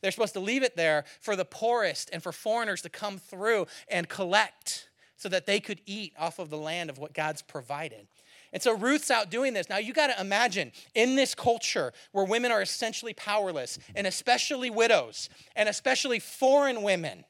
[0.00, 3.68] They're supposed to leave it there for the poorest and for foreigners to come through
[3.88, 8.06] and collect so that they could eat off of the land of what God's provided.
[8.52, 9.68] And so Ruth's out doing this.
[9.68, 14.70] Now you got to imagine in this culture where women are essentially powerless, and especially
[14.70, 17.24] widows, and especially foreign women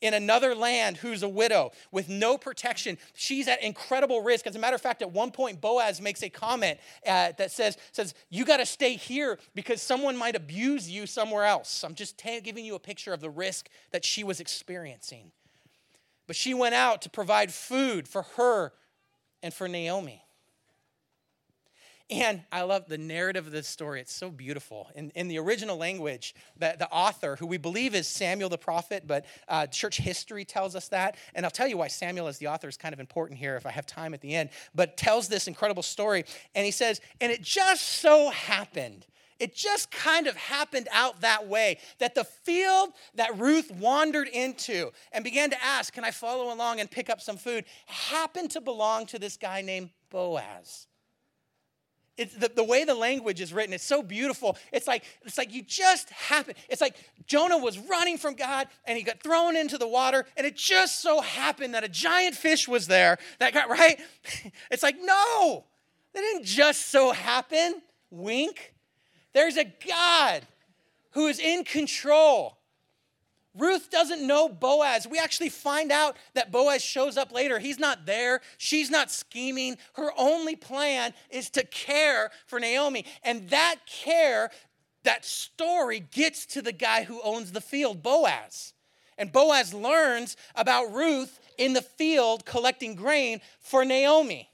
[0.00, 2.96] in another land who's a widow with no protection.
[3.14, 4.46] She's at incredible risk.
[4.46, 7.76] As a matter of fact, at one point, Boaz makes a comment uh, that says,
[7.92, 11.82] says You got to stay here because someone might abuse you somewhere else.
[11.82, 15.32] I'm just t- giving you a picture of the risk that she was experiencing.
[16.26, 18.72] But she went out to provide food for her
[19.42, 20.22] and for Naomi.
[22.08, 24.00] And I love the narrative of this story.
[24.00, 24.88] It's so beautiful.
[24.94, 29.04] In, in the original language, the, the author, who we believe is Samuel the prophet,
[29.08, 31.16] but uh, church history tells us that.
[31.34, 33.66] And I'll tell you why Samuel as the author is kind of important here if
[33.66, 36.24] I have time at the end, but tells this incredible story.
[36.54, 39.04] And he says, And it just so happened
[39.38, 44.90] it just kind of happened out that way that the field that Ruth wandered into
[45.12, 47.64] and began to ask, Can I follow along and pick up some food?
[47.86, 50.86] happened to belong to this guy named Boaz.
[52.16, 54.56] The, the way the language is written, it's so beautiful.
[54.72, 56.54] It's like, it's like you just happen.
[56.70, 60.46] It's like Jonah was running from God and he got thrown into the water, and
[60.46, 64.00] it just so happened that a giant fish was there that got right.
[64.70, 65.64] It's like, no,
[66.14, 67.82] that didn't just so happen.
[68.10, 68.72] Wink.
[69.36, 70.46] There's a God
[71.10, 72.56] who is in control.
[73.54, 75.06] Ruth doesn't know Boaz.
[75.06, 77.58] We actually find out that Boaz shows up later.
[77.58, 78.40] He's not there.
[78.56, 79.76] She's not scheming.
[79.92, 83.04] Her only plan is to care for Naomi.
[83.22, 84.50] And that care,
[85.02, 88.72] that story gets to the guy who owns the field, Boaz.
[89.18, 94.48] And Boaz learns about Ruth in the field collecting grain for Naomi.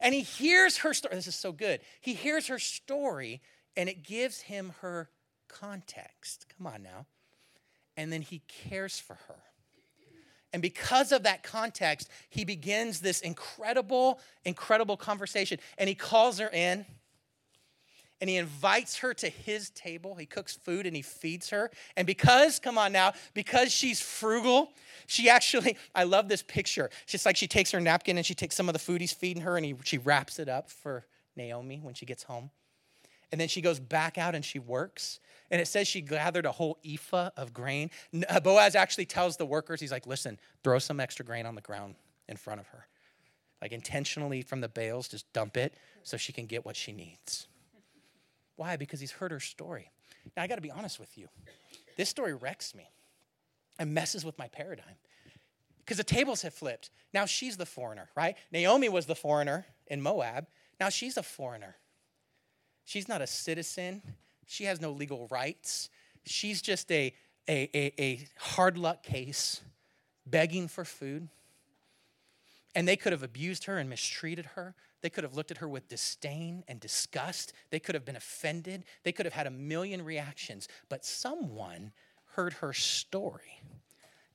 [0.00, 1.16] And he hears her story.
[1.16, 1.80] This is so good.
[2.00, 3.42] He hears her story
[3.76, 5.10] and it gives him her
[5.48, 6.46] context.
[6.56, 7.06] Come on now.
[7.96, 9.36] And then he cares for her.
[10.52, 15.58] And because of that context, he begins this incredible, incredible conversation.
[15.76, 16.86] And he calls her in
[18.20, 20.14] and he invites her to his table.
[20.14, 21.70] He cooks food and he feeds her.
[21.96, 24.72] And because, come on now, because she's frugal,
[25.06, 26.88] she actually, I love this picture.
[27.06, 29.42] Just like she takes her napkin and she takes some of the food he's feeding
[29.42, 31.04] her and he, she wraps it up for
[31.36, 32.50] Naomi when she gets home.
[33.32, 35.20] And then she goes back out and she works.
[35.50, 37.90] And it says she gathered a whole ephah of grain.
[38.28, 41.60] Uh, Boaz actually tells the workers, he's like, listen, throw some extra grain on the
[41.60, 41.94] ground
[42.28, 42.86] in front of her.
[43.62, 47.46] Like intentionally from the bales, just dump it so she can get what she needs.
[48.56, 48.76] Why?
[48.76, 49.90] Because he's heard her story.
[50.36, 51.28] Now, I got to be honest with you.
[51.96, 52.90] This story wrecks me
[53.78, 54.96] and messes with my paradigm
[55.78, 56.90] because the tables have flipped.
[57.14, 58.36] Now she's the foreigner, right?
[58.52, 60.46] Naomi was the foreigner in Moab.
[60.80, 61.76] Now she's a foreigner.
[62.86, 64.00] She's not a citizen.
[64.46, 65.90] She has no legal rights.
[66.24, 67.12] She's just a,
[67.48, 69.60] a, a, a hard luck case
[70.24, 71.28] begging for food.
[72.76, 74.74] And they could have abused her and mistreated her.
[75.02, 77.52] They could have looked at her with disdain and disgust.
[77.70, 78.84] They could have been offended.
[79.02, 80.68] They could have had a million reactions.
[80.88, 81.92] But someone
[82.34, 83.60] heard her story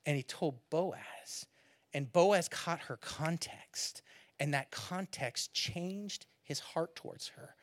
[0.04, 1.46] and he told Boaz.
[1.94, 4.02] And Boaz caught her context.
[4.38, 7.54] And that context changed his heart towards her.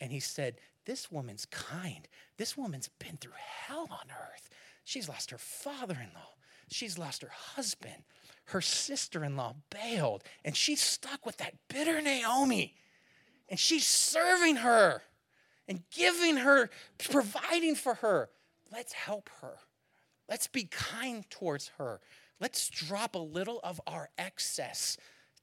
[0.00, 2.08] And he said, This woman's kind.
[2.36, 4.48] This woman's been through hell on earth.
[4.84, 6.34] She's lost her father in law,
[6.68, 8.04] she's lost her husband
[8.48, 12.74] her sister in law bailed, and she's stuck with that bitter Naomi.
[13.48, 15.02] And she's serving her
[15.66, 18.30] and giving her, providing for her.
[18.72, 19.56] Let's help her.
[20.28, 22.00] Let's be kind towards her.
[22.40, 24.96] Let's drop a little of our excess.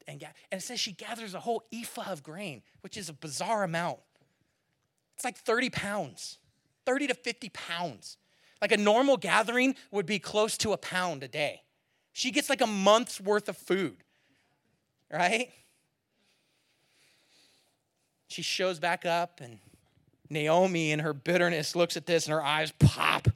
[0.07, 3.63] And, and it says she gathers a whole ephah of grain, which is a bizarre
[3.63, 3.99] amount.
[5.15, 6.39] It's like 30 pounds,
[6.85, 8.17] 30 to 50 pounds.
[8.61, 11.61] Like a normal gathering would be close to a pound a day.
[12.13, 13.97] She gets like a month's worth of food,
[15.11, 15.51] right?
[18.27, 19.59] She shows back up, and
[20.29, 23.27] Naomi, in her bitterness, looks at this and her eyes pop.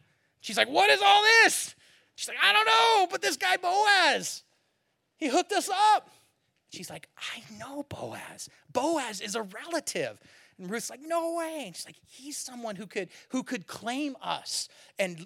[0.42, 1.76] She's like, What is all this?
[2.16, 4.44] She's like, I don't know, but this guy Boaz,
[5.16, 6.10] he hooked us up.
[6.70, 8.50] She's like, I know Boaz.
[8.74, 10.20] Boaz is a relative.
[10.60, 11.64] And Ruth's like, no way.
[11.68, 15.26] And she's like, he's someone who could who could claim us and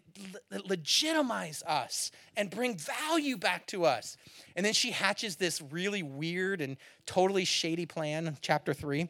[0.51, 4.15] le- legitimize us and bring value back to us.
[4.55, 9.09] And then she hatches this really weird and totally shady plan, chapter three.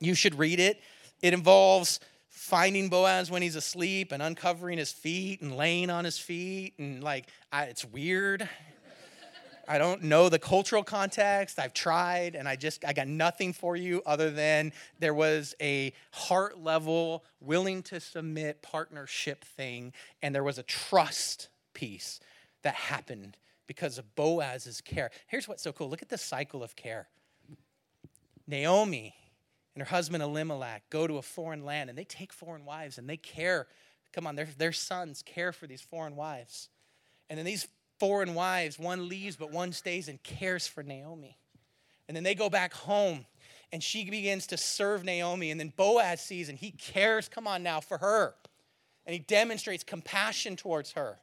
[0.00, 0.80] You should read it.
[1.22, 6.18] It involves finding Boaz when he's asleep and uncovering his feet and laying on his
[6.18, 8.48] feet and like I, it's weird
[9.68, 11.58] I don't know the cultural context.
[11.58, 15.92] I've tried and I just I got nothing for you other than there was a
[16.12, 19.92] heart level willing to submit partnership thing
[20.22, 22.20] and there was a trust piece
[22.62, 23.36] that happened
[23.66, 25.10] because of Boaz's care.
[25.26, 25.88] Here's what's so cool.
[25.88, 27.08] Look at the cycle of care.
[28.46, 29.14] Naomi
[29.74, 33.08] and her husband Elimelech go to a foreign land and they take foreign wives and
[33.08, 33.66] they care.
[34.12, 36.68] Come on, their, their sons care for these foreign wives.
[37.30, 37.66] And then these
[37.98, 38.78] foreign wives.
[38.78, 41.36] One leaves, but one stays and cares for Naomi.
[42.08, 43.26] And then they go back home
[43.72, 45.50] and she begins to serve Naomi.
[45.50, 48.34] And then Boaz sees and he cares, come on now, for her.
[49.06, 51.18] And he demonstrates compassion towards her.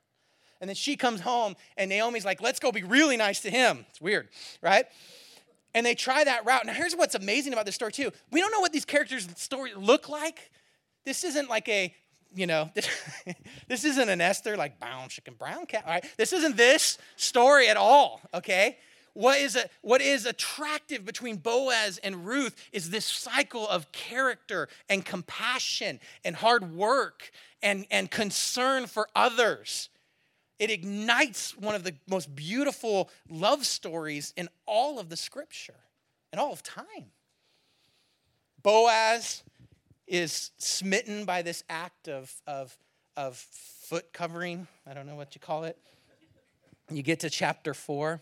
[0.59, 3.85] And then she comes home and Naomi's like, let's go be really nice to him.
[3.89, 4.29] It's weird,
[4.61, 4.85] right?
[5.73, 6.65] And they try that route.
[6.65, 8.11] Now, here's what's amazing about this story, too.
[8.31, 10.51] We don't know what these characters' story look like.
[11.05, 11.93] This isn't like a
[12.33, 12.69] you know,
[13.67, 15.83] this, isn't an Esther like brown chicken, brown cat.
[15.85, 18.21] All right, this isn't this story at all.
[18.33, 18.77] Okay,
[19.13, 24.69] what is a, what is attractive between Boaz and Ruth is this cycle of character
[24.89, 29.89] and compassion and hard work and, and concern for others.
[30.59, 35.79] It ignites one of the most beautiful love stories in all of the scripture,
[36.31, 37.11] in all of time.
[38.61, 39.43] Boaz
[40.11, 42.77] is smitten by this act of, of,
[43.15, 44.67] of foot covering.
[44.85, 45.77] I don't know what you call it.
[46.91, 48.19] You get to chapter four,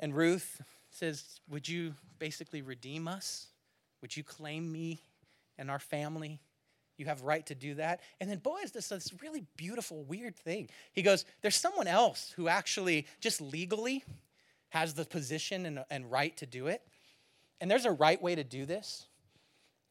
[0.00, 3.48] and Ruth says, Would you basically redeem us?
[4.00, 4.98] Would you claim me
[5.58, 6.40] and our family?
[6.96, 8.00] You have right to do that.
[8.18, 10.70] And then Boaz does this really beautiful, weird thing.
[10.94, 14.02] He goes, There's someone else who actually just legally
[14.70, 16.80] has the position and, and right to do it.
[17.60, 19.04] And there's a right way to do this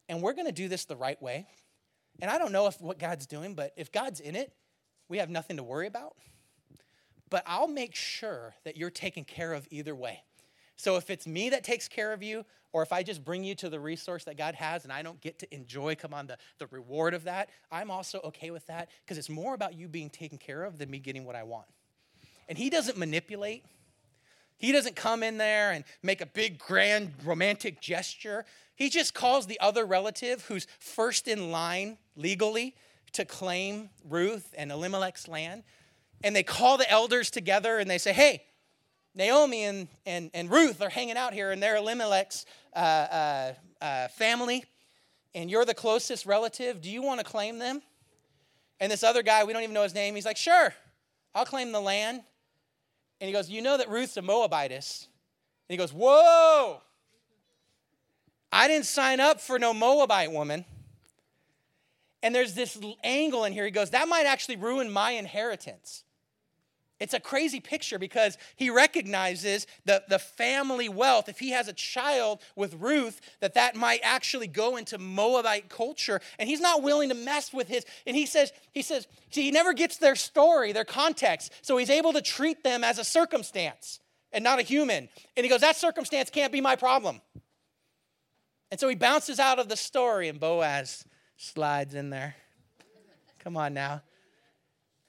[0.08, 1.46] and we're going to do this the right way.
[2.20, 4.52] And I don't know if what God's doing, but if God's in it,
[5.08, 6.14] we have nothing to worry about,
[7.30, 10.22] but I'll make sure that you're taken care of either way.
[10.76, 13.54] So if it's me that takes care of you, or if I just bring you
[13.56, 16.36] to the resource that God has and I don't get to enjoy, come on, the,
[16.58, 20.10] the reward of that, I'm also okay with that because it's more about you being
[20.10, 21.66] taken care of than me getting what I want.
[22.48, 23.64] And He doesn't manipulate.
[24.56, 28.44] He doesn't come in there and make a big, grand, romantic gesture.
[28.74, 32.74] He just calls the other relative who's first in line legally
[33.12, 35.62] to claim Ruth and Elimelech's land.
[36.22, 38.42] And they call the elders together and they say, Hey,
[39.14, 44.08] Naomi and, and, and Ruth are hanging out here, and they're Elimelech's uh, uh, uh,
[44.08, 44.64] family,
[45.34, 46.80] and you're the closest relative.
[46.80, 47.80] Do you want to claim them?
[48.80, 50.74] And this other guy, we don't even know his name, he's like, Sure,
[51.34, 52.22] I'll claim the land.
[53.20, 55.08] And he goes, You know that Ruth's a Moabitess.
[55.68, 56.80] And he goes, Whoa,
[58.52, 60.64] I didn't sign up for no Moabite woman.
[62.22, 63.64] And there's this angle in here.
[63.64, 66.04] He goes, That might actually ruin my inheritance.
[67.00, 71.28] It's a crazy picture because he recognizes the, the family wealth.
[71.28, 76.20] If he has a child with Ruth, that that might actually go into Moabite culture.
[76.38, 77.84] And he's not willing to mess with his.
[78.06, 81.52] And he says, he says, see, he never gets their story, their context.
[81.62, 83.98] So he's able to treat them as a circumstance
[84.32, 85.08] and not a human.
[85.36, 87.20] And he goes, that circumstance can't be my problem.
[88.70, 91.04] And so he bounces out of the story, and Boaz
[91.36, 92.34] slides in there.
[93.40, 94.02] Come on now.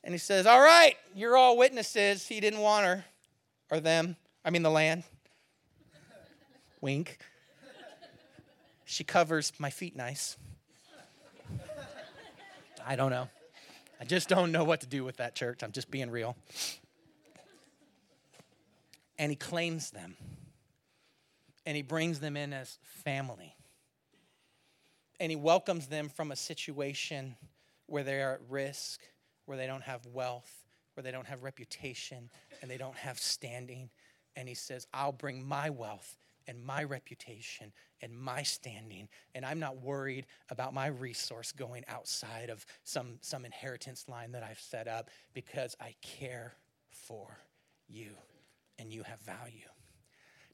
[0.05, 2.27] And he says, All right, you're all witnesses.
[2.27, 3.03] He didn't want her
[3.71, 4.15] or them.
[4.45, 5.03] I mean, the land.
[6.79, 7.17] Wink.
[8.85, 10.37] She covers my feet nice.
[12.85, 13.27] I don't know.
[13.99, 15.63] I just don't know what to do with that church.
[15.63, 16.37] I'm just being real.
[19.17, 20.15] And he claims them.
[21.65, 23.55] And he brings them in as family.
[25.19, 27.35] And he welcomes them from a situation
[27.87, 29.01] where they are at risk
[29.45, 32.29] where they don't have wealth, where they don't have reputation,
[32.61, 33.89] and they don't have standing.
[34.35, 36.17] And he says, I'll bring my wealth
[36.47, 37.71] and my reputation
[38.01, 43.45] and my standing, and I'm not worried about my resource going outside of some, some
[43.45, 46.53] inheritance line that I've set up because I care
[46.89, 47.39] for
[47.87, 48.11] you
[48.77, 49.67] and you have value.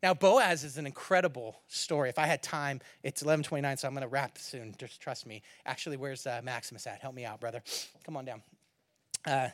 [0.03, 2.09] Now, Boaz is an incredible story.
[2.09, 4.73] If I had time, it's 11:29, so I'm going to wrap soon.
[4.79, 5.43] Just trust me.
[5.65, 7.01] Actually, where's uh, Maximus at?
[7.01, 7.61] Help me out, brother.
[8.03, 8.41] Come on down.
[9.25, 9.49] Uh,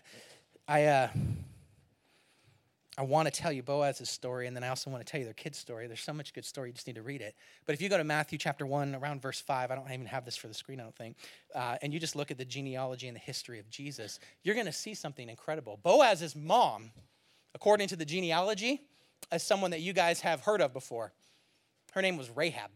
[0.68, 1.10] I, uh,
[2.98, 5.26] I want to tell you Boaz's story, and then I also want to tell you
[5.26, 5.88] their kid's story.
[5.88, 7.36] There's so much good story, you just need to read it.
[7.66, 10.26] But if you go to Matthew chapter 1, around verse 5, I don't even have
[10.26, 11.18] this for the screen, I don't think,
[11.54, 14.66] uh, and you just look at the genealogy and the history of Jesus, you're going
[14.66, 15.80] to see something incredible.
[15.84, 16.92] Boaz's mom,
[17.54, 18.82] according to the genealogy,
[19.32, 21.12] is someone that you guys have heard of before.
[21.92, 22.72] Her name was Rahab.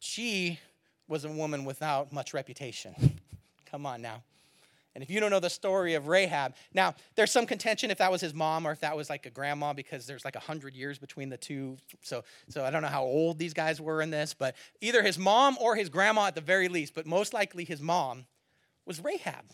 [0.00, 0.58] She
[1.06, 2.94] was a woman without much reputation.
[3.70, 4.22] Come on now.
[4.94, 8.12] And if you don't know the story of Rahab, now there's some contention if that
[8.12, 10.74] was his mom or if that was like a grandma because there's like a hundred
[10.74, 11.76] years between the two.
[12.02, 15.18] So, so I don't know how old these guys were in this, but either his
[15.18, 18.26] mom or his grandma at the very least, but most likely his mom
[18.86, 19.44] was Rahab.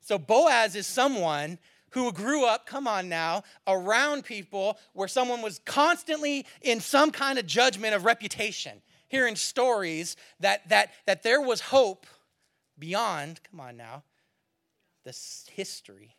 [0.00, 1.58] So Boaz is someone
[1.90, 7.38] who grew up, come on now, around people where someone was constantly in some kind
[7.38, 12.06] of judgment of reputation, hearing stories that that that there was hope
[12.78, 14.02] beyond, come on now,
[15.04, 16.16] this history,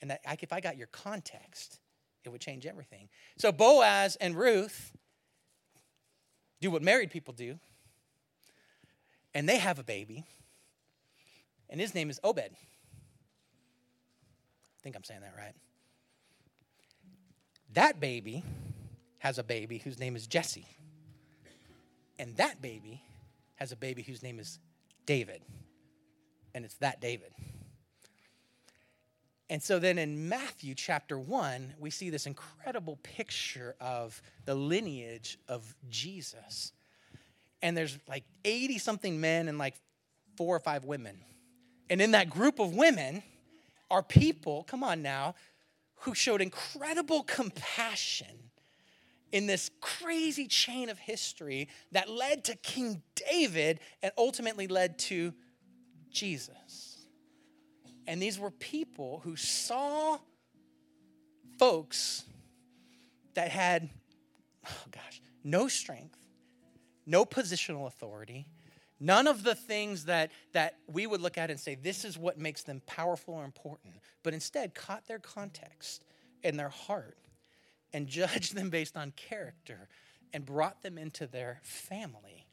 [0.00, 1.78] and that if I got your context,
[2.24, 3.08] it would change everything.
[3.38, 4.92] So Boaz and Ruth
[6.60, 7.58] do what married people do,
[9.34, 10.24] and they have a baby,
[11.68, 12.38] and his name is Obed.
[12.38, 12.52] I
[14.82, 15.54] think I'm saying that right.
[17.74, 18.44] That baby
[19.20, 20.66] has a baby whose name is Jesse.
[22.18, 23.02] And that baby
[23.54, 24.58] has a baby whose name is
[25.06, 25.42] David.
[26.54, 27.32] And it's that David.
[29.50, 35.38] And so then in Matthew chapter 1, we see this incredible picture of the lineage
[35.48, 36.72] of Jesus.
[37.60, 39.74] And there's like 80 something men and like
[40.36, 41.18] four or five women.
[41.90, 43.22] And in that group of women
[43.90, 45.34] are people, come on now,
[45.96, 48.50] who showed incredible compassion
[49.30, 55.32] in this crazy chain of history that led to King David and ultimately led to
[56.10, 56.56] Jesus.
[58.06, 60.18] And these were people who saw
[61.58, 62.24] folks
[63.34, 63.88] that had,
[64.66, 66.18] oh gosh, no strength,
[67.06, 68.46] no positional authority,
[68.98, 72.38] none of the things that, that we would look at and say, this is what
[72.38, 76.04] makes them powerful or important, but instead caught their context
[76.42, 77.16] and their heart
[77.92, 79.88] and judged them based on character
[80.32, 82.46] and brought them into their family.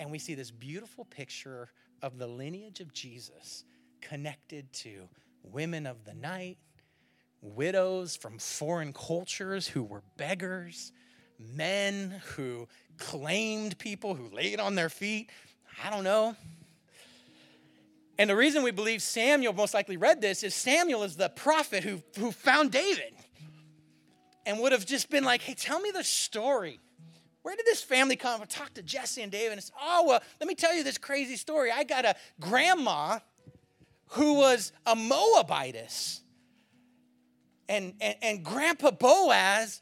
[0.00, 1.68] And we see this beautiful picture
[2.02, 3.64] of the lineage of Jesus
[4.00, 5.08] connected to
[5.42, 6.58] women of the night,
[7.40, 10.92] widows from foreign cultures who were beggars,
[11.38, 12.66] men who
[12.98, 15.30] claimed people, who laid on their feet.
[15.84, 16.36] I don't know.
[18.18, 21.84] And the reason we believe Samuel most likely read this is Samuel is the prophet
[21.84, 23.14] who, who found David
[24.44, 26.80] and would have just been like, hey, tell me the story.
[27.42, 28.42] Where did this family come?
[28.42, 30.98] I talked to Jesse and David and said, oh, well, let me tell you this
[30.98, 31.70] crazy story.
[31.70, 33.20] I got a grandma
[34.08, 36.22] who was a Moabitess.
[37.68, 39.80] And, and, and Grandpa Boaz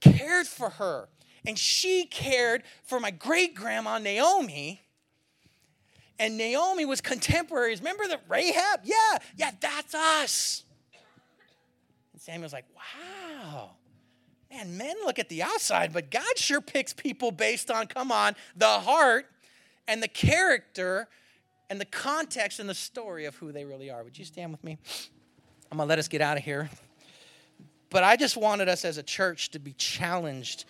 [0.00, 1.08] cared for her.
[1.46, 4.84] And she cared for my great grandma Naomi
[6.18, 7.80] and Naomi was contemporaries.
[7.80, 8.80] Remember the Rahab?
[8.84, 10.64] Yeah, yeah, that's us.
[12.12, 13.70] And Samuel's like, wow.
[14.50, 18.36] Man, men look at the outside, but God sure picks people based on, come on,
[18.56, 19.26] the heart
[19.88, 21.08] and the character
[21.70, 24.02] and the context and the story of who they really are.
[24.04, 24.78] Would you stand with me?
[25.70, 26.70] I'm going to let us get out of here.
[27.90, 30.64] But I just wanted us as a church to be challenged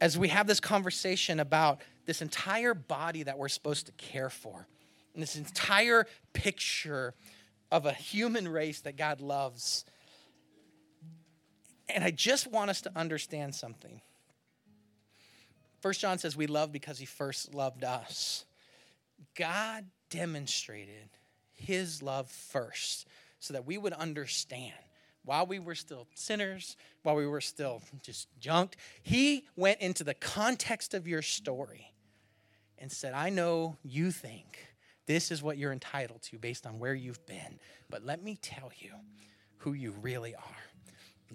[0.00, 4.66] as we have this conversation about this entire body that we're supposed to care for,
[5.14, 7.14] and this entire picture
[7.70, 9.84] of a human race that God loves.
[11.88, 14.00] And I just want us to understand something.
[15.80, 18.44] First John says we love because he first loved us.
[19.36, 21.08] God demonstrated
[21.52, 23.08] his love first
[23.40, 24.74] so that we would understand
[25.24, 30.14] while we were still sinners, while we were still just junked, he went into the
[30.14, 31.92] context of your story
[32.78, 34.66] and said, I know you think
[35.06, 37.58] this is what you're entitled to based on where you've been,
[37.88, 38.90] but let me tell you
[39.58, 40.42] who you really are.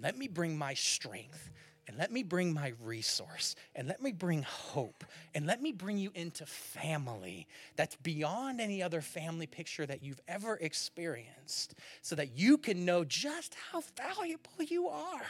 [0.00, 1.50] Let me bring my strength
[1.88, 5.96] and let me bring my resource and let me bring hope and let me bring
[5.96, 12.36] you into family that's beyond any other family picture that you've ever experienced so that
[12.36, 15.26] you can know just how valuable you are.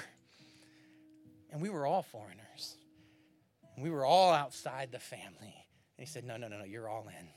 [1.53, 2.77] And we were all foreigners.
[3.79, 5.55] We were all outside the family.
[5.97, 7.29] And he said, No, no, no, no, you're all in.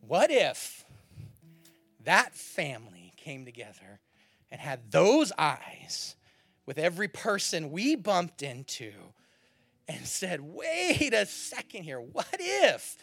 [0.00, 0.86] What if
[2.04, 4.00] that family came together
[4.50, 6.16] and had those eyes
[6.66, 8.92] with every person we bumped into
[9.88, 12.96] and said, wait a second here, what if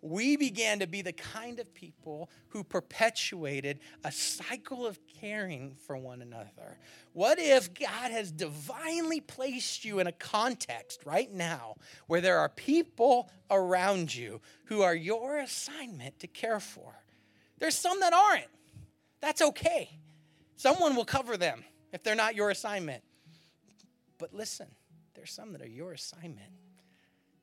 [0.00, 5.96] we began to be the kind of people who perpetuated a cycle of caring for
[5.96, 6.78] one another?
[7.14, 12.50] What if God has divinely placed you in a context right now where there are
[12.50, 16.92] people around you who are your assignment to care for?
[17.58, 18.50] There's some that aren't.
[19.20, 19.98] That's okay.
[20.56, 21.64] Someone will cover them
[21.94, 23.02] if they're not your assignment.
[24.18, 24.66] But listen,
[25.14, 26.50] there's some that are your assignment,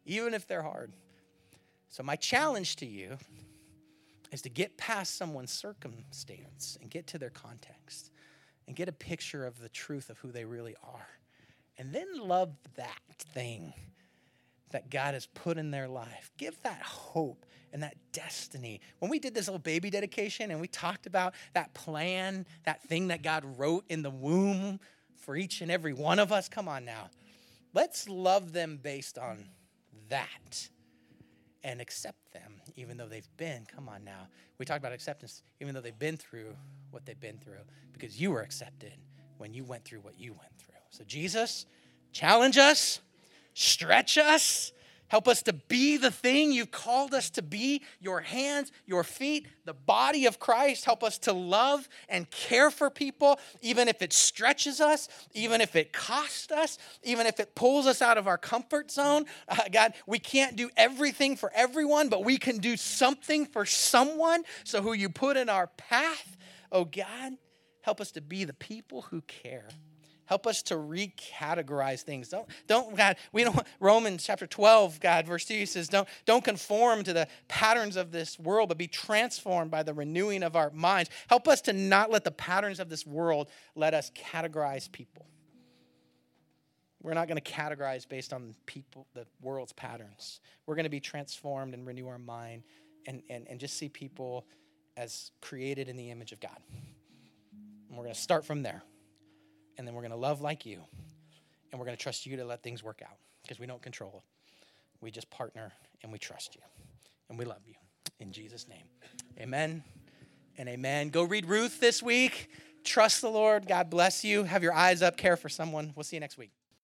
[0.06, 0.92] even if they're hard.
[1.90, 3.18] So, my challenge to you
[4.32, 8.12] is to get past someone's circumstance and get to their context
[8.68, 11.08] and get a picture of the truth of who they really are.
[11.78, 13.00] And then love that
[13.34, 13.74] thing
[14.72, 16.32] that God has put in their life.
[16.38, 18.82] Give that hope and that destiny.
[19.00, 23.08] When we did this little baby dedication and we talked about that plan, that thing
[23.10, 24.80] that God wrote in the womb
[25.16, 27.10] for each and every one of us, come on now.
[27.74, 29.46] Let's love them based on
[30.10, 30.70] that
[31.64, 34.28] and accept them even though they've been, come on now.
[34.58, 36.56] We talked about acceptance, even though they've been through
[36.92, 37.64] what they've been through,
[37.94, 38.94] because you were accepted
[39.38, 40.76] when you went through what you went through.
[40.90, 41.66] So, Jesus,
[42.12, 43.02] challenge us,
[43.54, 44.72] stretch us,
[45.12, 49.46] Help us to be the thing you've called us to be your hands, your feet,
[49.66, 50.86] the body of Christ.
[50.86, 55.76] Help us to love and care for people, even if it stretches us, even if
[55.76, 59.26] it costs us, even if it pulls us out of our comfort zone.
[59.50, 64.44] Uh, God, we can't do everything for everyone, but we can do something for someone.
[64.64, 66.38] So, who you put in our path,
[66.72, 67.34] oh God,
[67.82, 69.68] help us to be the people who care.
[70.32, 72.30] Help us to recategorize things.
[72.30, 77.04] Don't, don't, God, we don't, Romans chapter 12, God, verse 2 says, don't, don't conform
[77.04, 81.10] to the patterns of this world, but be transformed by the renewing of our minds.
[81.28, 85.26] Help us to not let the patterns of this world let us categorize people.
[87.04, 90.40] We're not going to categorize based on people, the world's patterns.
[90.66, 92.64] We're going to be transformed and renew our mind
[93.06, 94.46] and, and, and just see people
[94.96, 96.58] as created in the image of God.
[97.90, 98.82] And we're going to start from there
[99.78, 100.82] and then we're going to love like you,
[101.72, 104.24] and we're going to trust you to let things work out because we don't control.
[105.02, 105.72] We just partner
[106.04, 106.62] and we trust you,
[107.30, 107.74] and we love you.
[108.20, 108.84] In Jesus' name,
[109.40, 109.84] amen
[110.58, 111.10] and amen.
[111.10, 112.50] Go read Ruth this week.
[112.84, 113.68] Trust the Lord.
[113.68, 114.44] God bless you.
[114.44, 115.18] Have your eyes up.
[115.18, 115.94] Care for someone.
[115.96, 116.52] We'll see you next week.